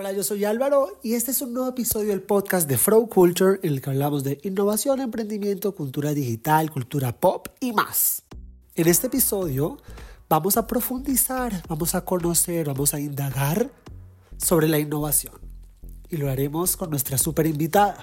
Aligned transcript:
Hola, 0.00 0.12
yo 0.12 0.22
soy 0.22 0.44
Álvaro 0.44 1.00
y 1.02 1.14
este 1.14 1.32
es 1.32 1.42
un 1.42 1.52
nuevo 1.52 1.70
episodio 1.70 2.10
del 2.10 2.22
podcast 2.22 2.68
de 2.68 2.78
Flow 2.78 3.08
Culture 3.08 3.58
en 3.64 3.72
el 3.72 3.80
que 3.82 3.90
hablamos 3.90 4.22
de 4.22 4.38
innovación, 4.44 5.00
emprendimiento, 5.00 5.74
cultura 5.74 6.14
digital, 6.14 6.70
cultura 6.70 7.18
pop 7.18 7.48
y 7.58 7.72
más. 7.72 8.22
En 8.76 8.86
este 8.86 9.08
episodio 9.08 9.76
vamos 10.28 10.56
a 10.56 10.68
profundizar, 10.68 11.64
vamos 11.68 11.96
a 11.96 12.04
conocer, 12.04 12.68
vamos 12.68 12.94
a 12.94 13.00
indagar 13.00 13.72
sobre 14.36 14.68
la 14.68 14.78
innovación 14.78 15.34
y 16.08 16.16
lo 16.16 16.30
haremos 16.30 16.76
con 16.76 16.90
nuestra 16.90 17.18
super 17.18 17.46
invitada. 17.46 17.96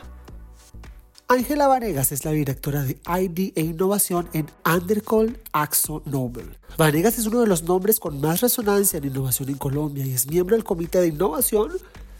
Ángela 1.27 1.67
Vanegas 1.67 2.11
es 2.11 2.23
la 2.23 2.31
directora 2.31 2.83
de 2.83 2.99
ID 3.07 3.53
e 3.55 3.61
Innovación 3.61 4.29
en 4.33 4.45
Undercall 4.63 5.41
Axo 5.53 6.03
Nobel. 6.05 6.55
Vanegas 6.77 7.17
es 7.17 7.25
uno 7.25 7.41
de 7.41 7.47
los 7.47 7.63
nombres 7.63 7.99
con 7.99 8.21
más 8.21 8.41
resonancia 8.41 8.97
en 8.97 9.05
innovación 9.05 9.49
en 9.49 9.57
Colombia 9.57 10.05
y 10.05 10.13
es 10.13 10.29
miembro 10.29 10.55
del 10.55 10.63
Comité 10.63 10.99
de 11.01 11.07
Innovación 11.07 11.71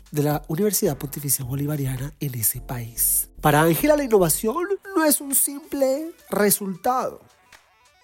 de 0.09 0.23
la 0.23 0.41
Universidad 0.47 0.97
Pontificia 0.97 1.45
Bolivariana 1.45 2.13
en 2.19 2.33
ese 2.33 2.61
país. 2.61 3.29
Para 3.41 3.61
Ángela 3.61 3.95
la 3.95 4.03
innovación 4.03 4.65
no 4.95 5.05
es 5.05 5.21
un 5.21 5.35
simple 5.35 6.11
resultado, 6.31 7.21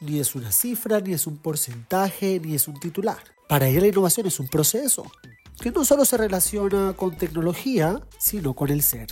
ni 0.02 0.20
es 0.20 0.36
una 0.36 0.52
cifra, 0.52 1.00
ni 1.00 1.14
es 1.14 1.26
un 1.26 1.38
porcentaje, 1.38 2.40
ni 2.40 2.54
es 2.54 2.68
un 2.68 2.80
titular. 2.80 3.24
Para 3.50 3.68
ella 3.68 3.82
la 3.82 3.88
innovación 3.88 4.28
es 4.28 4.40
un 4.40 4.48
proceso 4.48 5.12
que 5.60 5.72
no 5.72 5.84
solo 5.84 6.06
se 6.06 6.18
relaciona 6.18 6.94
con 6.94 7.18
tecnología, 7.18 8.00
sino 8.20 8.54
con 8.54 8.70
el 8.70 8.84
ser. 8.84 9.08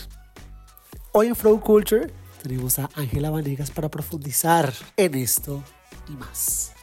Hoy 1.12 1.26
en 1.26 1.36
Flow 1.36 1.60
Culture 1.60 2.06
tenemos 2.44 2.78
a 2.78 2.88
Ángela 2.94 3.32
Vanegas 3.32 3.72
para 3.72 3.90
profundizar 3.90 4.72
en 4.96 5.16
esto 5.16 5.64
y 6.08 6.12
más. 6.12 6.76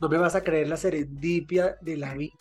No 0.00 0.08
me 0.08 0.18
vas 0.18 0.34
a 0.34 0.42
creer 0.42 0.66
la 0.66 0.76
serendipia 0.76 1.76
de 1.80 1.96
la 1.96 2.14
vida, 2.14 2.34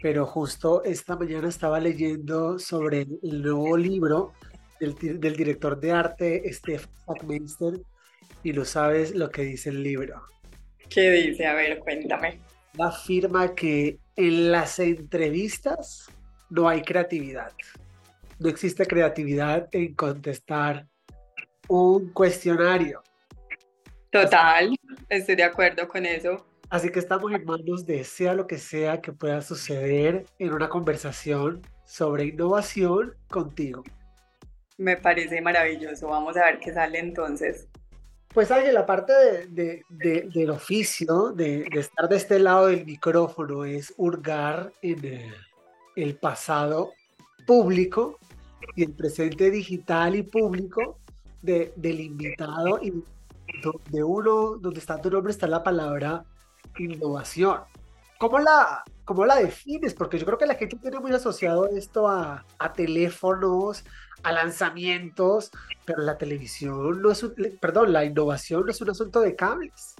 pero 0.00 0.24
justo 0.24 0.84
esta 0.84 1.16
mañana 1.16 1.48
estaba 1.48 1.80
leyendo 1.80 2.60
sobre 2.60 3.08
el 3.24 3.42
nuevo 3.42 3.76
libro 3.76 4.32
del, 4.78 4.94
del 5.18 5.34
director 5.34 5.80
de 5.80 5.90
arte 5.90 6.52
Stefan 6.52 6.92
Sackmeister 7.06 7.80
y 8.44 8.52
lo 8.52 8.64
sabes 8.64 9.16
lo 9.16 9.30
que 9.30 9.42
dice 9.42 9.70
el 9.70 9.82
libro. 9.82 10.22
¿Qué 10.88 11.10
dice? 11.10 11.44
A 11.44 11.54
ver, 11.54 11.80
cuéntame. 11.80 12.40
Afirma 12.78 13.52
que 13.56 13.98
en 14.14 14.52
las 14.52 14.78
entrevistas 14.78 16.06
no 16.50 16.68
hay 16.68 16.82
creatividad 16.82 17.50
no 18.38 18.48
existe 18.48 18.86
creatividad 18.86 19.68
en 19.72 19.94
contestar 19.94 20.86
un 21.68 22.10
cuestionario. 22.10 23.02
Total, 24.10 24.76
estoy 25.08 25.34
de 25.34 25.44
acuerdo 25.44 25.88
con 25.88 26.06
eso. 26.06 26.46
Así 26.70 26.90
que 26.90 26.98
estamos 26.98 27.32
en 27.32 27.44
manos 27.44 27.86
de 27.86 28.04
sea 28.04 28.34
lo 28.34 28.46
que 28.46 28.58
sea 28.58 29.00
que 29.00 29.12
pueda 29.12 29.42
suceder 29.42 30.26
en 30.38 30.52
una 30.52 30.68
conversación 30.68 31.62
sobre 31.84 32.24
innovación 32.26 33.14
contigo. 33.28 33.84
Me 34.76 34.96
parece 34.96 35.40
maravilloso. 35.40 36.08
Vamos 36.08 36.36
a 36.36 36.46
ver 36.46 36.58
qué 36.58 36.72
sale 36.72 36.98
entonces. 36.98 37.68
Pues 38.32 38.50
Ángel, 38.50 38.74
la 38.74 38.84
parte 38.84 39.12
de, 39.46 39.84
del 39.90 40.50
oficio, 40.50 41.30
de, 41.30 41.68
estar 41.72 42.08
de 42.08 42.16
este 42.16 42.40
lado 42.40 42.66
del 42.66 42.84
micrófono, 42.84 43.64
es 43.64 43.94
hurgar 43.96 44.72
en 44.82 45.32
el 45.94 46.16
pasado 46.16 46.92
público 47.46 48.18
y 48.76 48.84
el 48.84 48.92
presente 48.92 49.50
digital 49.50 50.16
y 50.16 50.22
público 50.22 50.98
de, 51.42 51.72
del 51.76 52.00
invitado 52.00 52.80
y 52.82 52.92
donde 53.62 54.02
uno, 54.02 54.56
donde 54.56 54.80
está 54.80 55.00
tu 55.00 55.10
nombre 55.10 55.32
está 55.32 55.46
la 55.46 55.62
palabra 55.62 56.24
innovación. 56.78 57.60
¿Cómo 58.18 58.38
la, 58.38 58.82
cómo 59.04 59.26
la 59.26 59.36
defines? 59.36 59.94
Porque 59.94 60.18
yo 60.18 60.24
creo 60.24 60.38
que 60.38 60.46
la 60.46 60.54
gente 60.54 60.76
tiene 60.76 60.98
muy 60.98 61.12
asociado 61.12 61.68
esto 61.68 62.08
a, 62.08 62.44
a 62.58 62.72
teléfonos, 62.72 63.84
a 64.22 64.32
lanzamientos, 64.32 65.50
pero 65.84 66.02
la 66.02 66.16
televisión 66.16 67.02
no 67.02 67.10
es 67.10 67.22
un, 67.22 67.34
perdón, 67.60 67.92
la 67.92 68.04
innovación 68.04 68.64
no 68.64 68.70
es 68.70 68.80
un 68.80 68.90
asunto 68.90 69.20
de 69.20 69.36
cables. 69.36 69.94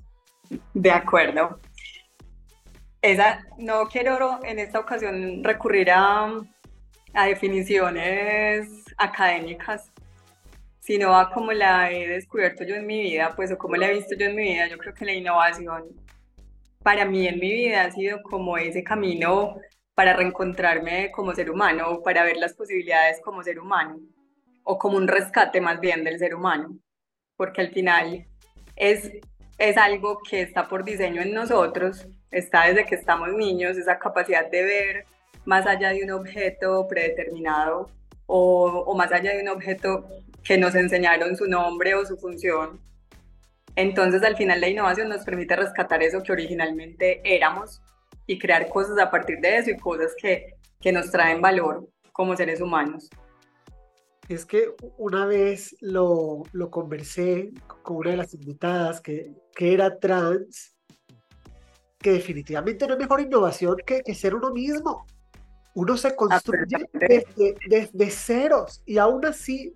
De 0.73 0.91
acuerdo. 0.91 1.61
Esa, 3.03 3.45
no 3.59 3.85
quiero 3.87 4.41
en 4.45 4.59
esta 4.59 4.81
ocasión 4.81 5.45
recurrir 5.45 5.91
a, 5.91 6.33
a 7.15 7.27
definiciones 7.27 8.69
académicas, 8.99 9.91
sino 10.81 11.17
a 11.17 11.31
cómo 11.31 11.53
la 11.53 11.91
he 11.91 12.09
descubierto 12.09 12.65
yo 12.65 12.75
en 12.75 12.87
mi 12.87 13.01
vida, 13.01 13.33
pues 13.35 13.51
o 13.53 13.57
cómo 13.57 13.77
la 13.77 13.89
he 13.89 13.95
visto 13.95 14.15
yo 14.17 14.27
en 14.27 14.37
mi 14.37 14.43
vida. 14.43 14.67
Yo 14.69 14.77
creo 14.77 14.95
que 14.95 15.05
la 15.05 15.13
innovación 15.15 15.85
para 16.83 17.07
mí 17.07 17.27
en 17.27 17.41
mi 17.41 17.51
vida 17.51 17.85
ha 17.85 17.91
sido 17.91 18.23
como 18.23 18.59
ese 18.59 18.85
camino 18.85 19.57
para 19.95 20.15
reencontrarme 20.15 21.11
como 21.13 21.35
ser 21.35 21.51
humano, 21.51 22.03
para 22.03 22.25
ver 22.25 22.37
las 22.37 22.55
posibilidades 22.55 23.21
como 23.23 23.43
ser 23.43 23.59
humano, 23.61 23.99
o 24.65 24.77
como 24.77 24.97
un 24.97 25.09
rescate 25.09 25.61
más 25.61 25.81
bien 25.81 26.05
del 26.05 26.19
ser 26.19 26.35
humano, 26.35 26.77
porque 27.37 27.61
al 27.61 27.71
final 27.71 28.27
es, 28.77 29.11
es 29.57 29.77
algo 29.77 30.21
que 30.29 30.43
está 30.43 30.69
por 30.69 30.85
diseño 30.85 31.23
en 31.23 31.33
nosotros, 31.33 32.07
está 32.31 32.67
desde 32.67 32.85
que 32.85 32.97
estamos 32.97 33.33
niños, 33.33 33.79
esa 33.79 33.99
capacidad 33.99 34.51
de 34.51 34.63
ver 34.65 35.07
más 35.45 35.67
allá 35.67 35.91
de 35.91 36.05
un 36.05 36.11
objeto 36.11 36.87
predeterminado 36.89 37.91
o, 38.27 38.85
o, 38.87 38.95
más 38.97 39.13
allá 39.13 39.35
de 39.35 39.43
un 39.43 39.49
objeto 39.49 40.07
que 40.43 40.57
nos 40.57 40.75
enseñaron 40.75 41.37
su 41.37 41.47
nombre 41.47 41.95
o 41.95 42.05
su 42.05 42.17
función. 42.17 42.81
Entonces 43.77 44.23
al 44.23 44.37
final 44.37 44.61
la 44.61 44.69
innovación 44.69 45.09
nos 45.09 45.25
permite 45.25 45.57
rescatar 45.57 46.03
eso 46.03 46.23
que 46.23 46.33
originalmente 46.33 47.21
éramos 47.25 47.83
y 48.27 48.39
crear 48.39 48.69
cosas 48.69 48.99
a 48.99 49.11
partir 49.11 49.41
de 49.41 49.59
eso 49.59 49.71
y 49.71 49.77
cosas 49.77 50.15
que, 50.21 50.55
que 50.81 50.93
nos 50.93 51.11
traen 51.11 51.41
valor 51.41 51.89
como 52.13 52.37
seres 52.37 52.61
humanos. 52.61 53.11
Es 54.29 54.47
que 54.47 54.73
una 54.97 55.27
vez 55.27 55.77
lo, 55.81 56.45
lo 56.53 56.71
conversé 56.71 57.51
con 57.83 57.97
una 57.97 58.13
de 58.13 58.17
las 58.17 58.33
invitadas 58.33 59.01
que, 59.01 59.33
que 59.55 59.75
era 59.75 59.99
trans, 59.99 60.75
que 61.99 62.13
definitivamente 62.13 62.87
no 62.87 62.95
hay 62.95 63.01
mejor 63.01 63.21
innovación 63.21 63.77
que, 63.85 64.01
que 64.03 64.15
ser 64.15 64.35
uno 64.35 64.51
mismo. 64.51 65.05
Uno 65.75 65.97
se 65.97 66.15
construye 66.15 66.89
desde, 66.93 67.57
desde, 67.67 68.11
ceros 68.11 68.83
y 68.87 68.99
aún 68.99 69.27
así 69.27 69.75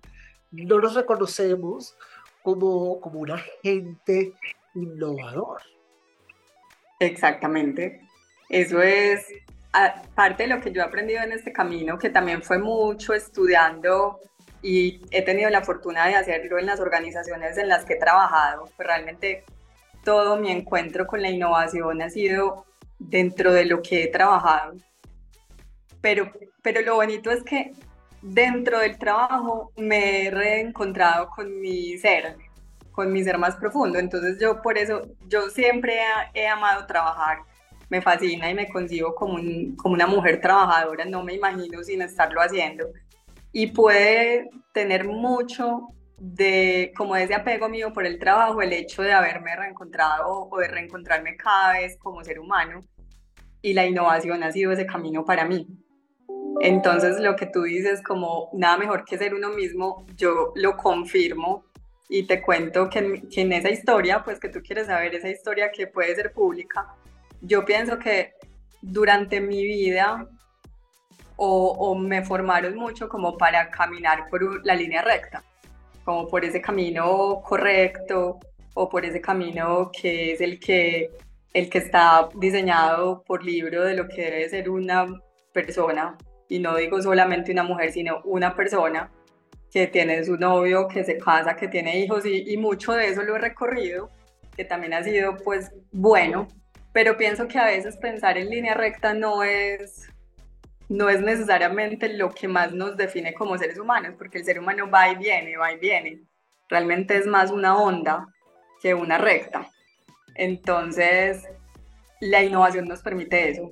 no 0.51 0.79
nos 0.79 0.95
reconocemos 0.95 1.95
como, 2.41 3.01
como 3.01 3.19
un 3.19 3.31
agente 3.31 4.33
innovador. 4.75 5.61
Exactamente. 6.99 8.01
Eso 8.49 8.81
es 8.81 9.25
parte 10.15 10.43
de 10.43 10.49
lo 10.49 10.61
que 10.61 10.71
yo 10.71 10.81
he 10.81 10.85
aprendido 10.85 11.21
en 11.21 11.33
este 11.33 11.51
camino, 11.51 11.99
que 11.99 12.09
también 12.09 12.41
fue 12.41 12.57
mucho 12.57 13.13
estudiando 13.13 14.19
y 14.61 15.01
he 15.11 15.21
tenido 15.21 15.49
la 15.49 15.61
fortuna 15.61 16.07
de 16.07 16.15
hacerlo 16.15 16.59
en 16.59 16.65
las 16.65 16.79
organizaciones 16.79 17.57
en 17.57 17.67
las 17.67 17.85
que 17.85 17.93
he 17.93 17.99
trabajado. 17.99 18.69
Pues 18.75 18.87
realmente 18.87 19.43
todo 20.03 20.37
mi 20.37 20.49
encuentro 20.49 21.05
con 21.05 21.21
la 21.21 21.29
innovación 21.29 22.01
ha 22.01 22.09
sido 22.09 22.65
dentro 22.97 23.53
de 23.53 23.65
lo 23.65 23.81
que 23.81 24.03
he 24.03 24.07
trabajado 24.07 24.75
pero, 26.01 26.31
pero 26.61 26.81
lo 26.81 26.95
bonito 26.95 27.31
es 27.31 27.43
que 27.43 27.73
dentro 28.21 28.79
del 28.79 28.97
trabajo 28.97 29.71
me 29.77 30.25
he 30.25 30.31
reencontrado 30.31 31.29
con 31.29 31.59
mi 31.61 31.97
ser, 31.97 32.35
con 32.91 33.11
mi 33.11 33.23
ser 33.23 33.37
más 33.37 33.55
profundo. 33.55 33.99
Entonces 33.99 34.39
yo 34.39 34.61
por 34.61 34.77
eso, 34.77 35.01
yo 35.27 35.49
siempre 35.49 35.99
he, 36.33 36.47
amado 36.47 36.85
trabajar, 36.85 37.39
me 37.89 38.01
fascina 38.01 38.49
y 38.49 38.53
me 38.53 38.69
concibo 38.69 39.15
como, 39.15 39.35
un, 39.35 39.75
como 39.75 39.95
una 39.95 40.07
mujer 40.07 40.39
trabajadora, 40.41 41.05
no 41.05 41.23
me 41.23 41.35
imagino 41.35 41.83
sin 41.83 42.01
estarlo 42.01 42.41
haciendo. 42.41 42.87
Y 43.51 43.67
puede 43.67 44.49
tener 44.73 45.05
mucho 45.05 45.87
de 46.17 46.91
como 46.95 47.15
ese 47.15 47.33
apego 47.33 47.69
mío 47.69 47.93
por 47.93 48.05
el 48.05 48.19
trabajo, 48.19 48.61
el 48.61 48.73
hecho 48.73 49.01
de 49.01 49.13
haberme 49.13 49.55
reencontrado 49.55 50.49
o 50.51 50.59
de 50.59 50.67
reencontrarme 50.67 51.35
cada 51.37 51.73
vez 51.73 51.97
como 51.97 52.23
ser 52.23 52.39
humano. 52.39 52.81
Y 53.61 53.73
la 53.73 53.85
innovación 53.85 54.43
ha 54.43 54.51
sido 54.51 54.71
ese 54.71 54.85
camino 54.85 55.25
para 55.25 55.45
mí. 55.45 55.67
Entonces 56.61 57.19
lo 57.19 57.35
que 57.35 57.45
tú 57.45 57.63
dices 57.63 58.01
como 58.01 58.49
nada 58.53 58.77
mejor 58.77 59.05
que 59.05 59.17
ser 59.17 59.33
uno 59.33 59.49
mismo, 59.49 60.05
yo 60.17 60.51
lo 60.55 60.75
confirmo 60.75 61.63
y 62.09 62.23
te 62.23 62.41
cuento 62.41 62.89
que 62.89 62.99
en, 63.31 63.53
esa 63.53 63.69
historia, 63.69 64.23
pues 64.23 64.39
que 64.39 64.49
tú 64.49 64.61
quieres 64.61 64.87
saber, 64.87 65.15
esa 65.15 65.29
historia 65.29 65.71
que 65.71 65.87
puede 65.87 66.15
ser 66.15 66.33
pública, 66.33 66.87
yo 67.41 67.63
pienso 67.63 67.97
que 67.97 68.33
durante 68.81 69.39
mi 69.39 69.63
vida 69.63 70.27
o, 71.37 71.71
o, 71.71 71.95
me 71.95 72.25
formaron 72.25 72.75
mucho 72.75 73.07
como 73.07 73.37
para 73.37 73.69
caminar 73.69 74.27
por 74.29 74.65
la 74.65 74.75
línea 74.75 75.01
recta, 75.01 75.43
como 76.03 76.27
por 76.27 76.43
ese 76.43 76.59
camino 76.59 77.41
correcto 77.45 78.39
o 78.73 78.89
por 78.89 79.05
ese 79.05 79.21
camino 79.21 79.91
que 79.93 80.33
es 80.33 80.41
el 80.41 80.59
que, 80.59 81.11
el 81.53 81.69
que 81.69 81.77
está 81.77 82.27
diseñado 82.35 83.23
por 83.23 83.45
libro 83.45 83.83
de 83.83 83.93
lo 83.93 84.07
que 84.07 84.23
debe 84.23 84.49
ser 84.49 84.69
una 84.69 85.07
persona 85.53 86.17
y 86.47 86.59
no 86.59 86.75
digo 86.75 87.01
solamente 87.01 87.51
una 87.51 87.63
mujer, 87.63 87.91
sino 87.91 88.21
una 88.23 88.55
persona 88.55 89.11
que 89.71 89.87
tiene 89.87 90.23
su 90.23 90.37
novio, 90.37 90.87
que 90.87 91.03
se 91.03 91.17
casa, 91.17 91.55
que 91.55 91.67
tiene 91.67 91.99
hijos 91.99 92.25
y, 92.25 92.57
mucho 92.57 92.93
de 92.93 93.07
eso 93.07 93.21
lo 93.21 93.35
he 93.35 93.39
recorrido, 93.39 94.09
que 94.55 94.65
también 94.65 94.93
ha 94.93 95.03
sido 95.03 95.37
pues 95.37 95.71
bueno, 95.91 96.47
pero 96.91 97.17
pienso 97.17 97.47
que 97.47 97.59
a 97.59 97.65
veces 97.65 97.97
pensar 97.97 98.37
en 98.37 98.49
línea 98.49 98.73
recta 98.73 99.13
no 99.13 99.43
es 99.43 100.09
no 100.89 101.07
es 101.07 101.21
necesariamente 101.21 102.09
lo 102.09 102.31
que 102.31 102.47
más 102.47 102.73
nos 102.73 102.97
define 102.97 103.35
como 103.35 103.57
seres 103.59 103.77
humanos, 103.77 104.15
porque 104.17 104.39
el 104.39 104.45
ser 104.45 104.59
humano 104.59 104.89
va 104.89 105.11
y 105.11 105.17
viene, 105.17 105.55
va 105.55 105.71
y 105.71 105.77
viene. 105.77 106.23
Realmente 106.67 107.15
es 107.15 107.27
más 107.27 107.51
una 107.51 107.77
onda 107.77 108.27
que 108.81 108.95
una 108.95 109.19
recta. 109.19 109.69
Entonces, 110.33 111.47
la 112.19 112.43
innovación 112.43 112.87
nos 112.87 113.03
permite 113.03 113.49
eso, 113.49 113.69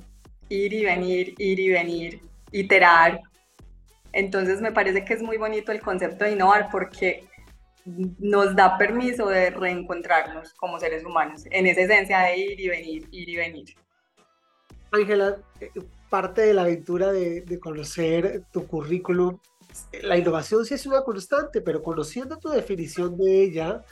ir 0.49 0.73
y 0.73 0.85
venir, 0.85 1.35
ir 1.38 1.59
y 1.59 1.69
venir, 1.69 2.21
iterar. 2.51 3.21
Entonces, 4.13 4.61
me 4.61 4.71
parece 4.71 5.05
que 5.05 5.13
es 5.13 5.21
muy 5.21 5.38
bonito 5.38 5.71
el 5.71 5.81
concepto 5.81 6.25
de 6.25 6.31
innovar 6.31 6.69
porque 6.71 7.27
nos 8.19 8.55
da 8.55 8.77
permiso 8.77 9.27
de 9.27 9.49
reencontrarnos 9.49 10.53
como 10.53 10.79
seres 10.79 11.05
humanos, 11.05 11.44
en 11.51 11.67
esa 11.67 11.81
esencia 11.81 12.19
de 12.19 12.38
ir 12.38 12.59
y 12.59 12.67
venir, 12.67 13.07
ir 13.11 13.29
y 13.29 13.35
venir. 13.38 13.75
Ángela, 14.91 15.38
eh, 15.59 15.69
parte 16.09 16.41
de 16.41 16.53
la 16.53 16.63
aventura 16.63 17.11
de, 17.11 17.59
conocer 17.59 18.44
tu 18.51 18.67
currículum, 18.67 19.38
la 20.01 20.17
innovación 20.17 20.65
sí 20.65 20.73
es 20.73 20.85
una 20.85 21.01
constante, 21.01 21.61
pero 21.61 21.83
conociendo 21.83 22.38
tu 22.38 22.49
definición 22.49 23.17
de 23.17 23.44
ella, 23.44 23.83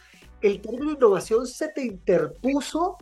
el 0.41 0.61
término 0.61 0.93
innovación 0.93 1.45
se 1.47 1.69
te 1.69 1.83
interpuso 1.83 2.97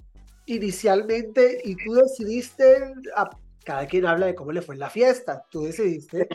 inicialmente 0.45 1.61
y 1.63 1.75
tú 1.75 1.94
decidiste 1.94 2.94
cada 3.63 3.88
quien 3.88 4.06
habla 4.06 4.25
de 4.25 4.36
cómo 4.36 4.51
le 4.51 4.62
fue 4.62 4.75
en 4.75 4.80
la 4.80 4.89
fiesta. 4.89 5.45
Tú 5.50 5.63
decidiste 5.63 6.27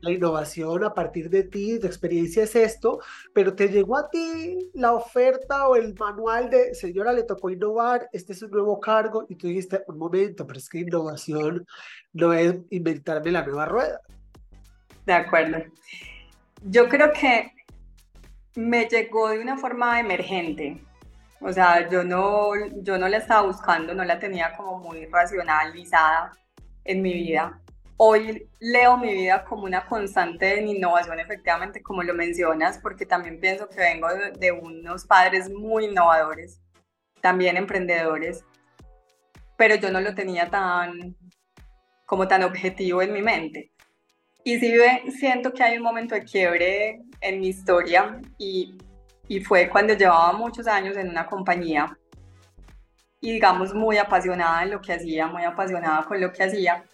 la 0.00 0.10
innovación 0.10 0.84
a 0.84 0.94
partir 0.94 1.30
de 1.30 1.44
ti, 1.44 1.78
tu 1.78 1.86
experiencia 1.86 2.44
es 2.44 2.54
esto, 2.54 3.00
pero 3.32 3.54
te 3.54 3.68
llegó 3.68 3.96
a 3.96 4.08
ti 4.10 4.70
la 4.74 4.92
oferta 4.92 5.68
o 5.68 5.76
el 5.76 5.94
manual 5.94 6.50
de, 6.50 6.74
señora, 6.74 7.12
le 7.12 7.22
tocó 7.22 7.50
innovar, 7.50 8.08
este 8.12 8.32
es 8.32 8.42
un 8.42 8.50
nuevo 8.50 8.78
cargo, 8.80 9.24
y 9.28 9.36
tú 9.36 9.48
dijiste, 9.48 9.82
un 9.88 9.98
momento, 9.98 10.46
pero 10.46 10.58
es 10.58 10.68
que 10.68 10.80
innovación 10.80 11.66
no 12.12 12.32
es 12.32 12.56
inventarme 12.70 13.32
la 13.32 13.44
nueva 13.44 13.66
rueda. 13.66 14.00
De 15.06 15.12
acuerdo. 15.12 15.58
Yo 16.62 16.88
creo 16.88 17.12
que 17.12 17.52
me 18.56 18.86
llegó 18.86 19.28
de 19.28 19.40
una 19.40 19.56
forma 19.56 20.00
emergente. 20.00 20.82
O 21.40 21.52
sea, 21.52 21.88
yo 21.90 22.04
no, 22.04 22.52
yo 22.82 22.96
no 22.96 23.06
la 23.08 23.18
estaba 23.18 23.42
buscando, 23.46 23.94
no 23.94 24.04
la 24.04 24.18
tenía 24.18 24.56
como 24.56 24.78
muy 24.78 25.04
racionalizada 25.06 26.32
en 26.84 27.02
mi 27.02 27.12
vida. 27.12 27.60
Hoy 27.96 28.48
leo 28.58 28.96
mi 28.96 29.12
vida 29.12 29.44
como 29.44 29.64
una 29.64 29.86
constante 29.86 30.58
en 30.58 30.68
innovación, 30.68 31.20
efectivamente, 31.20 31.82
como 31.82 32.02
lo 32.02 32.12
mencionas, 32.12 32.78
porque 32.78 33.06
también 33.06 33.40
pienso 33.40 33.68
que 33.68 33.80
vengo 33.80 34.08
de, 34.38 34.52
unos 34.52 35.06
padres 35.06 35.48
muy 35.50 35.86
innovadores, 35.86 36.60
también 37.20 37.56
emprendedores, 37.56 38.44
pero 39.56 39.76
yo 39.76 39.90
no 39.90 40.00
lo 40.00 40.14
tenía 40.14 40.50
tan 40.50 41.16
como 42.04 42.28
tan 42.28 42.42
objetivo 42.42 43.00
en 43.00 43.12
mi 43.12 43.22
mente. 43.22 43.70
Y 44.42 44.58
sí 44.58 44.74
siento 45.18 45.52
que 45.52 45.62
hay 45.62 45.78
un 45.78 45.84
momento 45.84 46.14
de 46.14 46.24
quiebre 46.24 47.00
en 47.20 47.40
mi 47.40 47.48
historia 47.48 48.20
y, 48.36 48.76
y 49.26 49.40
fue 49.40 49.70
cuando 49.70 49.94
llevaba 49.94 50.32
muchos 50.32 50.66
años 50.66 50.96
en 50.96 51.08
una 51.08 51.26
compañía 51.26 51.96
y 53.24 53.32
digamos 53.32 53.72
muy 53.72 53.96
apasionada 53.96 54.62
en 54.64 54.70
lo 54.70 54.82
que 54.82 54.92
hacía, 54.92 55.26
muy 55.26 55.44
apasionada 55.44 56.04
con 56.04 56.20
lo 56.20 56.30
que 56.30 56.42
hacía 56.42 56.84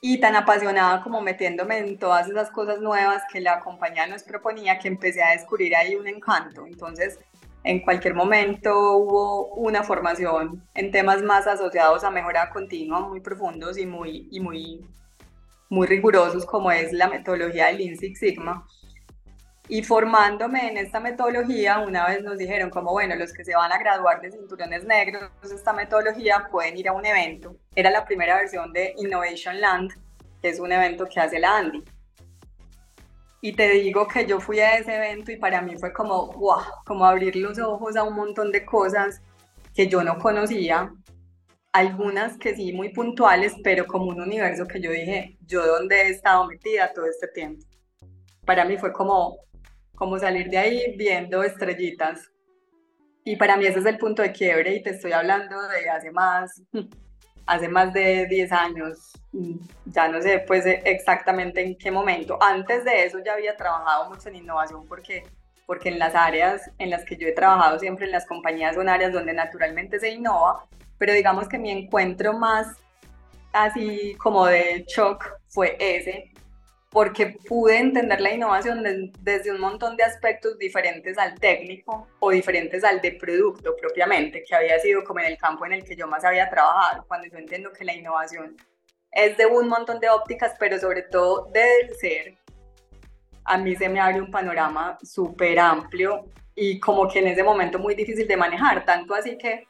y 0.00 0.18
tan 0.20 0.34
apasionada 0.34 1.02
como 1.02 1.20
metiéndome 1.20 1.76
en 1.76 1.98
todas 1.98 2.26
esas 2.28 2.50
cosas 2.50 2.80
nuevas 2.80 3.22
que 3.30 3.42
la 3.42 3.60
compañía 3.60 4.06
nos 4.06 4.22
proponía 4.22 4.78
que 4.78 4.88
empecé 4.88 5.22
a 5.22 5.32
descubrir 5.32 5.76
ahí 5.76 5.94
un 5.94 6.08
encanto. 6.08 6.66
Entonces, 6.66 7.18
en 7.62 7.80
cualquier 7.80 8.14
momento 8.14 8.96
hubo 8.96 9.48
una 9.48 9.82
formación 9.82 10.62
en 10.72 10.90
temas 10.90 11.22
más 11.22 11.46
asociados 11.46 12.04
a 12.04 12.10
mejora 12.10 12.48
continua, 12.48 13.00
muy 13.00 13.20
profundos 13.20 13.76
y 13.76 13.84
muy, 13.84 14.28
y 14.30 14.40
muy, 14.40 14.80
muy 15.68 15.86
rigurosos, 15.86 16.46
como 16.46 16.70
es 16.70 16.90
la 16.94 17.08
metodología 17.08 17.66
del 17.66 17.78
Lean 17.78 17.96
Six 17.98 18.18
Sigma. 18.18 18.66
Y 19.68 19.82
formándome 19.82 20.68
en 20.68 20.76
esta 20.76 21.00
metodología, 21.00 21.80
una 21.80 22.06
vez 22.06 22.22
nos 22.22 22.38
dijeron 22.38 22.70
como, 22.70 22.92
bueno, 22.92 23.16
los 23.16 23.32
que 23.32 23.44
se 23.44 23.56
van 23.56 23.72
a 23.72 23.78
graduar 23.78 24.20
de 24.20 24.30
cinturones 24.30 24.84
negros, 24.84 25.28
esta 25.42 25.72
metodología 25.72 26.46
pueden 26.50 26.76
ir 26.76 26.88
a 26.88 26.92
un 26.92 27.04
evento. 27.04 27.56
Era 27.74 27.90
la 27.90 28.04
primera 28.04 28.36
versión 28.36 28.72
de 28.72 28.94
Innovation 28.96 29.60
Land, 29.60 29.92
que 30.40 30.50
es 30.50 30.60
un 30.60 30.70
evento 30.70 31.06
que 31.06 31.18
hace 31.18 31.40
la 31.40 31.56
Andy. 31.56 31.82
Y 33.40 33.52
te 33.54 33.68
digo 33.70 34.06
que 34.06 34.24
yo 34.24 34.40
fui 34.40 34.60
a 34.60 34.78
ese 34.78 34.96
evento 34.96 35.32
y 35.32 35.36
para 35.36 35.60
mí 35.60 35.76
fue 35.76 35.92
como, 35.92 36.28
wow, 36.32 36.62
como 36.84 37.04
abrir 37.04 37.34
los 37.36 37.58
ojos 37.58 37.96
a 37.96 38.04
un 38.04 38.14
montón 38.14 38.52
de 38.52 38.64
cosas 38.64 39.20
que 39.74 39.88
yo 39.88 40.02
no 40.02 40.18
conocía, 40.18 40.92
algunas 41.72 42.38
que 42.38 42.54
sí 42.54 42.72
muy 42.72 42.88
puntuales, 42.88 43.54
pero 43.62 43.86
como 43.86 44.06
un 44.06 44.20
universo 44.20 44.66
que 44.66 44.80
yo 44.80 44.90
dije, 44.90 45.36
yo 45.46 45.66
dónde 45.66 46.02
he 46.02 46.08
estado 46.08 46.46
metida 46.46 46.92
todo 46.94 47.06
este 47.06 47.28
tiempo. 47.28 47.66
Para 48.46 48.64
mí 48.64 48.78
fue 48.78 48.92
como, 48.92 49.36
como 49.96 50.18
salir 50.18 50.48
de 50.48 50.58
ahí 50.58 50.94
viendo 50.96 51.42
estrellitas. 51.42 52.30
Y 53.24 53.34
para 53.34 53.56
mí 53.56 53.66
ese 53.66 53.80
es 53.80 53.86
el 53.86 53.98
punto 53.98 54.22
de 54.22 54.30
quiebre 54.30 54.76
y 54.76 54.82
te 54.82 54.90
estoy 54.90 55.10
hablando 55.10 55.60
de 55.68 55.90
hace 55.90 56.12
más, 56.12 56.62
hace 57.46 57.68
más 57.68 57.92
de 57.92 58.26
10 58.26 58.52
años, 58.52 59.12
ya 59.86 60.06
no 60.06 60.22
sé 60.22 60.44
pues 60.46 60.64
exactamente 60.66 61.60
en 61.60 61.76
qué 61.76 61.90
momento. 61.90 62.38
Antes 62.40 62.84
de 62.84 63.04
eso 63.04 63.18
ya 63.24 63.32
había 63.32 63.56
trabajado 63.56 64.10
mucho 64.10 64.28
en 64.28 64.36
innovación 64.36 64.86
porque, 64.86 65.24
porque 65.66 65.88
en 65.88 65.98
las 65.98 66.14
áreas 66.14 66.70
en 66.78 66.90
las 66.90 67.04
que 67.04 67.16
yo 67.16 67.26
he 67.26 67.32
trabajado 67.32 67.80
siempre 67.80 68.06
en 68.06 68.12
las 68.12 68.26
compañías 68.26 68.76
son 68.76 68.88
áreas 68.88 69.12
donde 69.12 69.32
naturalmente 69.32 69.98
se 69.98 70.10
innova, 70.10 70.64
pero 70.98 71.12
digamos 71.12 71.48
que 71.48 71.58
mi 71.58 71.70
encuentro 71.70 72.32
más 72.32 72.76
así 73.52 74.14
como 74.16 74.46
de 74.46 74.84
shock 74.86 75.24
fue 75.48 75.76
ese, 75.80 76.30
porque 76.96 77.36
pude 77.46 77.76
entender 77.76 78.22
la 78.22 78.32
innovación 78.32 78.82
desde 79.20 79.52
un 79.52 79.60
montón 79.60 79.98
de 79.98 80.02
aspectos 80.02 80.58
diferentes 80.58 81.18
al 81.18 81.38
técnico 81.38 82.08
o 82.20 82.30
diferentes 82.30 82.82
al 82.84 83.02
de 83.02 83.12
producto 83.12 83.76
propiamente, 83.78 84.42
que 84.42 84.54
había 84.54 84.78
sido 84.78 85.04
como 85.04 85.20
en 85.20 85.26
el 85.26 85.36
campo 85.36 85.66
en 85.66 85.74
el 85.74 85.84
que 85.84 85.94
yo 85.94 86.06
más 86.06 86.24
había 86.24 86.48
trabajado, 86.48 87.04
cuando 87.06 87.28
yo 87.28 87.36
entiendo 87.36 87.70
que 87.70 87.84
la 87.84 87.92
innovación 87.92 88.56
es 89.12 89.36
de 89.36 89.44
un 89.44 89.68
montón 89.68 90.00
de 90.00 90.08
ópticas, 90.08 90.54
pero 90.58 90.78
sobre 90.78 91.02
todo 91.02 91.50
del 91.52 91.94
ser, 92.00 92.38
a 93.44 93.58
mí 93.58 93.76
se 93.76 93.90
me 93.90 94.00
abre 94.00 94.22
un 94.22 94.30
panorama 94.30 94.96
súper 95.02 95.58
amplio 95.58 96.24
y 96.54 96.80
como 96.80 97.06
que 97.08 97.18
en 97.18 97.26
ese 97.26 97.42
momento 97.42 97.78
muy 97.78 97.94
difícil 97.94 98.26
de 98.26 98.38
manejar, 98.38 98.86
tanto 98.86 99.14
así 99.14 99.36
que, 99.36 99.66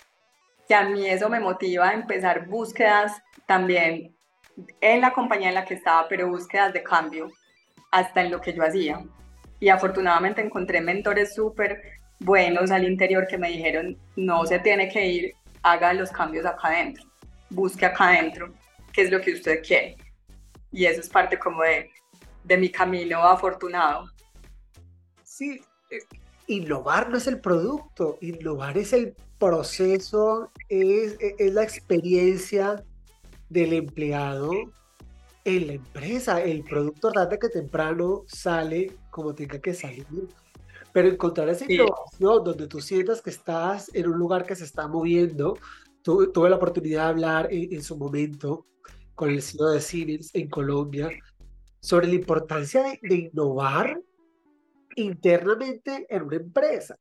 que 0.69 0.77
a 0.77 0.85
mí 0.85 1.05
eso 1.09 1.29
me 1.29 1.41
motiva 1.41 1.89
a 1.89 1.95
empezar 1.95 2.47
búsquedas 2.47 3.21
también 3.47 4.16
en 4.81 5.01
la 5.01 5.13
compañía 5.13 5.49
en 5.49 5.55
la 5.55 5.65
que 5.65 5.75
estaba, 5.75 6.09
pero 6.09 6.29
búsquedas 6.29 6.73
de 6.73 6.83
cambio 6.83 7.31
hasta 7.91 8.23
en 8.23 8.31
lo 8.31 8.41
que 8.41 8.53
yo 8.53 8.63
hacía. 8.63 9.05
Y 9.61 9.69
afortunadamente 9.69 10.43
encontré 10.43 10.81
mentores 10.81 11.35
súper 11.35 11.83
buenos 12.21 12.71
al 12.71 12.85
interior 12.85 13.27
que 13.27 13.39
me 13.39 13.51
dijeron, 13.51 13.97
no 14.17 14.47
se 14.47 14.59
tiene 14.59 14.89
que 14.89 15.07
ir, 15.07 15.35
haga 15.63 15.93
los 15.93 16.11
cambios 16.11 16.47
acá 16.47 16.69
adentro, 16.69 17.05
busque 17.51 17.87
acá 17.87 18.09
adentro 18.09 18.53
qué 18.93 19.03
es 19.03 19.11
lo 19.11 19.21
que 19.21 19.33
usted 19.33 19.63
quiere. 19.63 19.97
Y 20.73 20.87
eso 20.87 21.01
es 21.01 21.09
parte 21.09 21.39
como 21.39 21.63
de, 21.63 21.91
de 22.45 22.57
mi 22.57 22.71
camino 22.71 23.23
afortunado. 23.23 24.11
Sí, 25.23 25.61
eh, 25.91 25.99
innovar 26.47 27.11
no 27.11 27.19
es 27.19 27.27
el 27.27 27.41
producto, 27.41 28.19
innovar 28.21 28.77
es 28.79 28.93
el 28.93 29.15
proceso, 29.39 30.51
es, 30.69 31.17
es 31.21 31.53
la 31.53 31.63
experiencia 31.63 32.83
del 33.49 33.73
empleado 33.73 34.53
en 35.45 35.67
la 35.69 35.73
empresa. 35.75 36.43
El 36.43 36.65
producto 36.65 37.11
tarde 37.11 37.39
que 37.39 37.49
temprano 37.49 38.25
sale 38.27 38.93
como 39.11 39.35
tenga 39.35 39.59
que 39.61 39.75
salir. 39.75 40.07
Pero 40.93 41.09
encontrar 41.09 41.49
esa 41.49 41.71
innovación 41.71 42.45
donde 42.45 42.67
tú 42.67 42.81
sientas 42.81 43.21
que 43.21 43.31
estás 43.31 43.91
en 43.95 44.09
un 44.09 44.19
lugar 44.19 44.47
que 44.47 44.57
se 44.57 44.65
está 44.65 44.89
moviendo. 44.89 45.59
tuve 46.03 46.51
la 46.51 46.57
oportunidad 46.57 47.05
de 47.05 47.09
hablar 47.09 47.49
en, 47.51 47.83
su 47.83 47.97
momento 47.97 48.67
con 49.15 49.31
el 49.31 49.43
CEO 49.43 49.71
de 49.71 49.81
Siemens 49.81 50.35
en 50.35 50.49
Colombia 50.49 51.11
sobre 51.81 52.09
la 52.09 52.15
importancia 52.15 52.83
de, 52.83 52.99
de 53.03 53.15
innovar 53.15 54.01
internamente 54.97 56.07
en 56.09 56.23
una 56.23 56.37
empresa. 56.37 56.97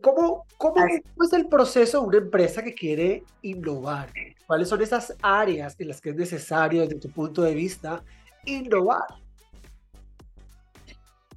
¿Cómo, 0.00 0.44
cómo, 0.56 0.84
es 0.84 1.32
el 1.32 1.46
proceso 1.46 2.00
de 2.00 2.06
una 2.08 2.18
empresa 2.18 2.64
que 2.64 2.74
quiere 2.74 3.22
innovar? 3.42 4.10
¿Cuáles 4.44 4.68
son 4.68 4.82
esas 4.82 5.16
áreas 5.22 5.76
en 5.78 5.88
las 5.88 6.00
que 6.00 6.10
es 6.10 6.16
necesario, 6.16 6.82
desde 6.82 6.98
tu 6.98 7.10
punto 7.10 7.42
de 7.42 7.54
vista, 7.54 8.02
innovar? 8.44 9.06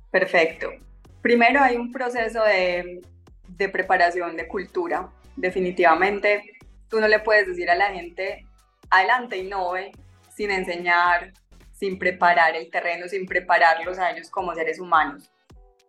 Perfecto. 0.10 0.70
Primero 1.22 1.62
hay 1.62 1.76
un 1.76 1.92
proceso 1.92 2.44
de, 2.44 3.04
de 3.48 3.70
preparación 3.70 4.36
de 4.36 4.48
cultura. 4.48 5.08
Definitivamente, 5.36 6.42
tú 6.90 7.00
no 7.00 7.08
le 7.08 7.20
puedes 7.20 7.46
decir 7.46 7.70
a 7.70 7.76
la 7.76 7.92
gente, 7.92 8.48
adelante, 8.90 9.38
innove, 9.38 9.92
sin 10.36 10.50
enseñar, 10.50 11.32
sin 11.74 12.00
preparar 12.00 12.56
el 12.56 12.72
terreno, 12.72 13.08
sin 13.08 13.28
prepararlos 13.28 14.00
a 14.00 14.10
ellos 14.10 14.32
como 14.32 14.56
seres 14.56 14.80
humanos. 14.80 15.30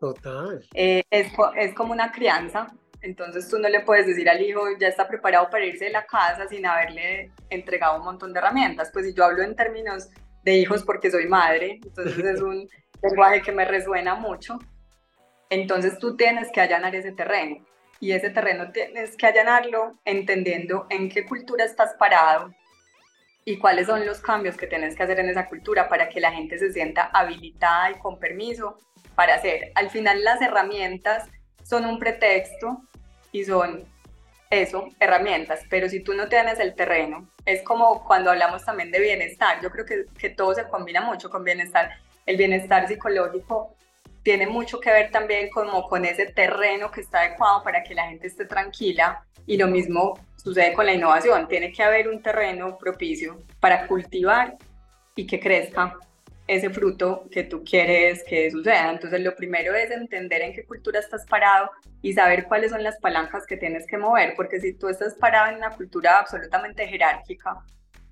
Total. 0.03 0.61
Eh, 0.75 1.05
es, 1.11 1.33
es 1.57 1.75
como 1.75 1.93
una 1.93 2.11
crianza, 2.11 2.67
entonces 3.03 3.49
tú 3.49 3.61
no 3.61 3.69
le 3.69 3.83
puedes 3.83 4.05
decir 4.05 4.29
al 4.29 4.43
hijo, 4.43 4.63
ya 4.77 4.89
está 4.89 5.07
preparado 5.07 5.49
para 5.49 5.65
irse 5.65 5.85
de 5.85 5.93
la 5.93 6.07
casa 6.07 6.49
sin 6.49 6.67
haberle 6.67 7.31
entregado 7.51 8.01
un 8.01 8.07
montón 8.07 8.33
de 8.33 8.41
herramientas. 8.41 8.91
Pues 8.93 9.07
si 9.07 9.15
yo 9.15 9.25
hablo 9.25 9.45
en 9.45 9.55
términos 9.55 10.09
de 10.43 10.57
hijos 10.57 10.83
porque 10.83 11.09
soy 11.09 11.29
madre, 11.29 11.79
entonces 11.85 12.19
es 12.19 12.43
un 12.43 12.69
lenguaje 13.01 13.43
que 13.43 13.53
me 13.53 13.65
resuena 13.65 14.17
mucho. 14.17 14.59
Entonces 15.51 15.97
tú 16.01 16.17
tienes 16.17 16.51
que 16.51 16.61
allanar 16.61 16.97
ese 16.97 17.13
terreno 17.13 17.65
y 18.01 18.11
ese 18.11 18.31
terreno 18.31 18.73
tienes 18.73 19.17
que 19.17 19.27
allanarlo 19.27 20.01
entendiendo 20.05 20.89
en 20.91 21.11
qué 21.11 21.25
cultura 21.25 21.65
estás 21.65 21.95
parado 21.95 22.53
y 23.45 23.57
cuáles 23.57 23.87
son 23.87 24.05
los 24.05 24.19
cambios 24.19 24.57
que 24.57 24.67
tienes 24.67 24.97
que 24.97 25.05
hacer 25.05 25.21
en 25.21 25.29
esa 25.29 25.49
cultura 25.49 25.89
para 25.89 26.09
que 26.09 26.19
la 26.19 26.33
gente 26.33 26.59
se 26.59 26.73
sienta 26.73 27.05
habilitada 27.05 27.93
y 27.93 28.01
con 28.01 28.19
permiso 28.19 28.79
para 29.15 29.35
hacer. 29.35 29.73
Al 29.75 29.91
final 29.91 30.25
las 30.25 30.41
herramientas 30.41 31.29
son 31.63 31.85
un 31.87 31.99
pretexto 31.99 32.83
y 33.31 33.45
son 33.45 33.85
eso, 34.51 34.89
herramientas, 35.01 35.61
pero 35.71 35.89
si 35.89 36.01
tú 36.01 36.13
no 36.13 36.29
tienes 36.29 36.61
el 36.61 36.75
terreno, 36.75 37.27
es 37.47 37.63
como 37.63 38.05
cuando 38.05 38.31
hablamos 38.31 38.65
también 38.65 38.91
de 38.91 39.01
bienestar, 39.01 39.63
yo 39.63 39.71
creo 39.71 39.87
que, 39.87 40.05
que 40.19 40.29
todo 40.29 40.55
se 40.55 40.69
combina 40.69 41.01
mucho 41.01 41.31
con 41.31 41.43
bienestar, 41.43 41.91
el 42.27 42.37
bienestar 42.37 42.87
psicológico 42.87 43.75
tiene 44.23 44.47
mucho 44.47 44.79
que 44.81 44.91
ver 44.91 45.11
también 45.11 45.51
como 45.51 45.89
con 45.89 46.05
ese 46.05 46.27
terreno 46.27 46.91
que 46.91 47.01
está 47.01 47.21
adecuado 47.21 47.63
para 47.63 47.83
que 47.83 47.95
la 47.95 48.09
gente 48.09 48.29
esté 48.29 48.45
tranquila. 48.45 49.25
Y 49.47 49.57
lo 49.57 49.67
mismo 49.67 50.19
sucede 50.37 50.73
con 50.73 50.87
la 50.87 50.93
innovación, 50.93 51.49
tiene 51.49 51.73
que 51.73 51.83
haber 51.83 52.09
un 52.09 52.23
terreno 52.23 52.79
propicio 52.79 53.43
para 53.59 53.87
cultivar 53.89 54.57
y 55.17 55.27
que 55.27 55.41
crezca 55.41 55.97
ese 56.47 56.71
fruto 56.71 57.29
que 57.31 57.45
tú 57.45 57.63
quieres 57.65 58.25
que 58.25 58.51
suceda. 58.51 58.91
Entonces, 58.91 59.21
lo 59.21 59.35
primero 59.35 59.75
es 59.75 59.91
entender 59.91 60.43
en 60.43 60.53
qué 60.53 60.65
cultura 60.65 61.01
estás 61.01 61.25
parado 61.27 61.71
y 62.03 62.13
saber 62.13 62.45
cuáles 62.45 62.71
son 62.71 62.83
las 62.83 62.99
palancas 62.99 63.47
que 63.47 63.57
tienes 63.57 63.87
que 63.87 63.99
mover, 63.99 64.35
porque 64.37 64.61
si 64.61 64.75
tú 64.75 64.89
estás 64.89 65.15
parado 65.15 65.51
en 65.51 65.57
una 65.57 65.71
cultura 65.71 66.19
absolutamente 66.19 66.87
jerárquica, 66.87 67.65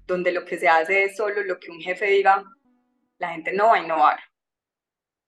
donde 0.07 0.33
lo 0.33 0.45
que 0.45 0.59
se 0.59 0.69
hace 0.69 1.05
es 1.05 1.17
solo 1.17 1.43
lo 1.43 1.59
que 1.59 1.71
un 1.71 1.81
jefe 1.81 2.07
diga, 2.07 2.45
la 3.19 3.31
gente 3.31 3.53
no 3.53 3.69
va 3.69 3.77
a 3.77 3.81
innovar, 3.81 4.19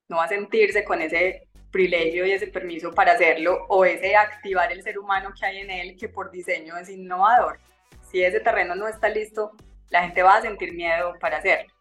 no 0.08 0.16
va 0.16 0.24
a 0.24 0.28
sentirse 0.28 0.84
con 0.84 1.02
ese 1.02 1.48
privilegio 1.70 2.26
y 2.26 2.32
ese 2.32 2.48
permiso 2.48 2.92
para 2.92 3.12
hacerlo 3.12 3.66
o 3.68 3.84
ese 3.84 4.14
activar 4.14 4.70
el 4.70 4.82
ser 4.82 4.98
humano 4.98 5.32
que 5.38 5.46
hay 5.46 5.58
en 5.58 5.70
él 5.70 5.96
que 5.96 6.08
por 6.08 6.30
diseño 6.30 6.76
es 6.76 6.88
innovador. 6.88 7.58
Si 8.10 8.22
ese 8.22 8.40
terreno 8.40 8.74
no 8.74 8.88
está 8.88 9.08
listo, 9.08 9.52
la 9.88 10.02
gente 10.02 10.22
va 10.22 10.36
a 10.36 10.42
sentir 10.42 10.74
miedo 10.74 11.14
para 11.18 11.38
hacerlo. 11.38 11.71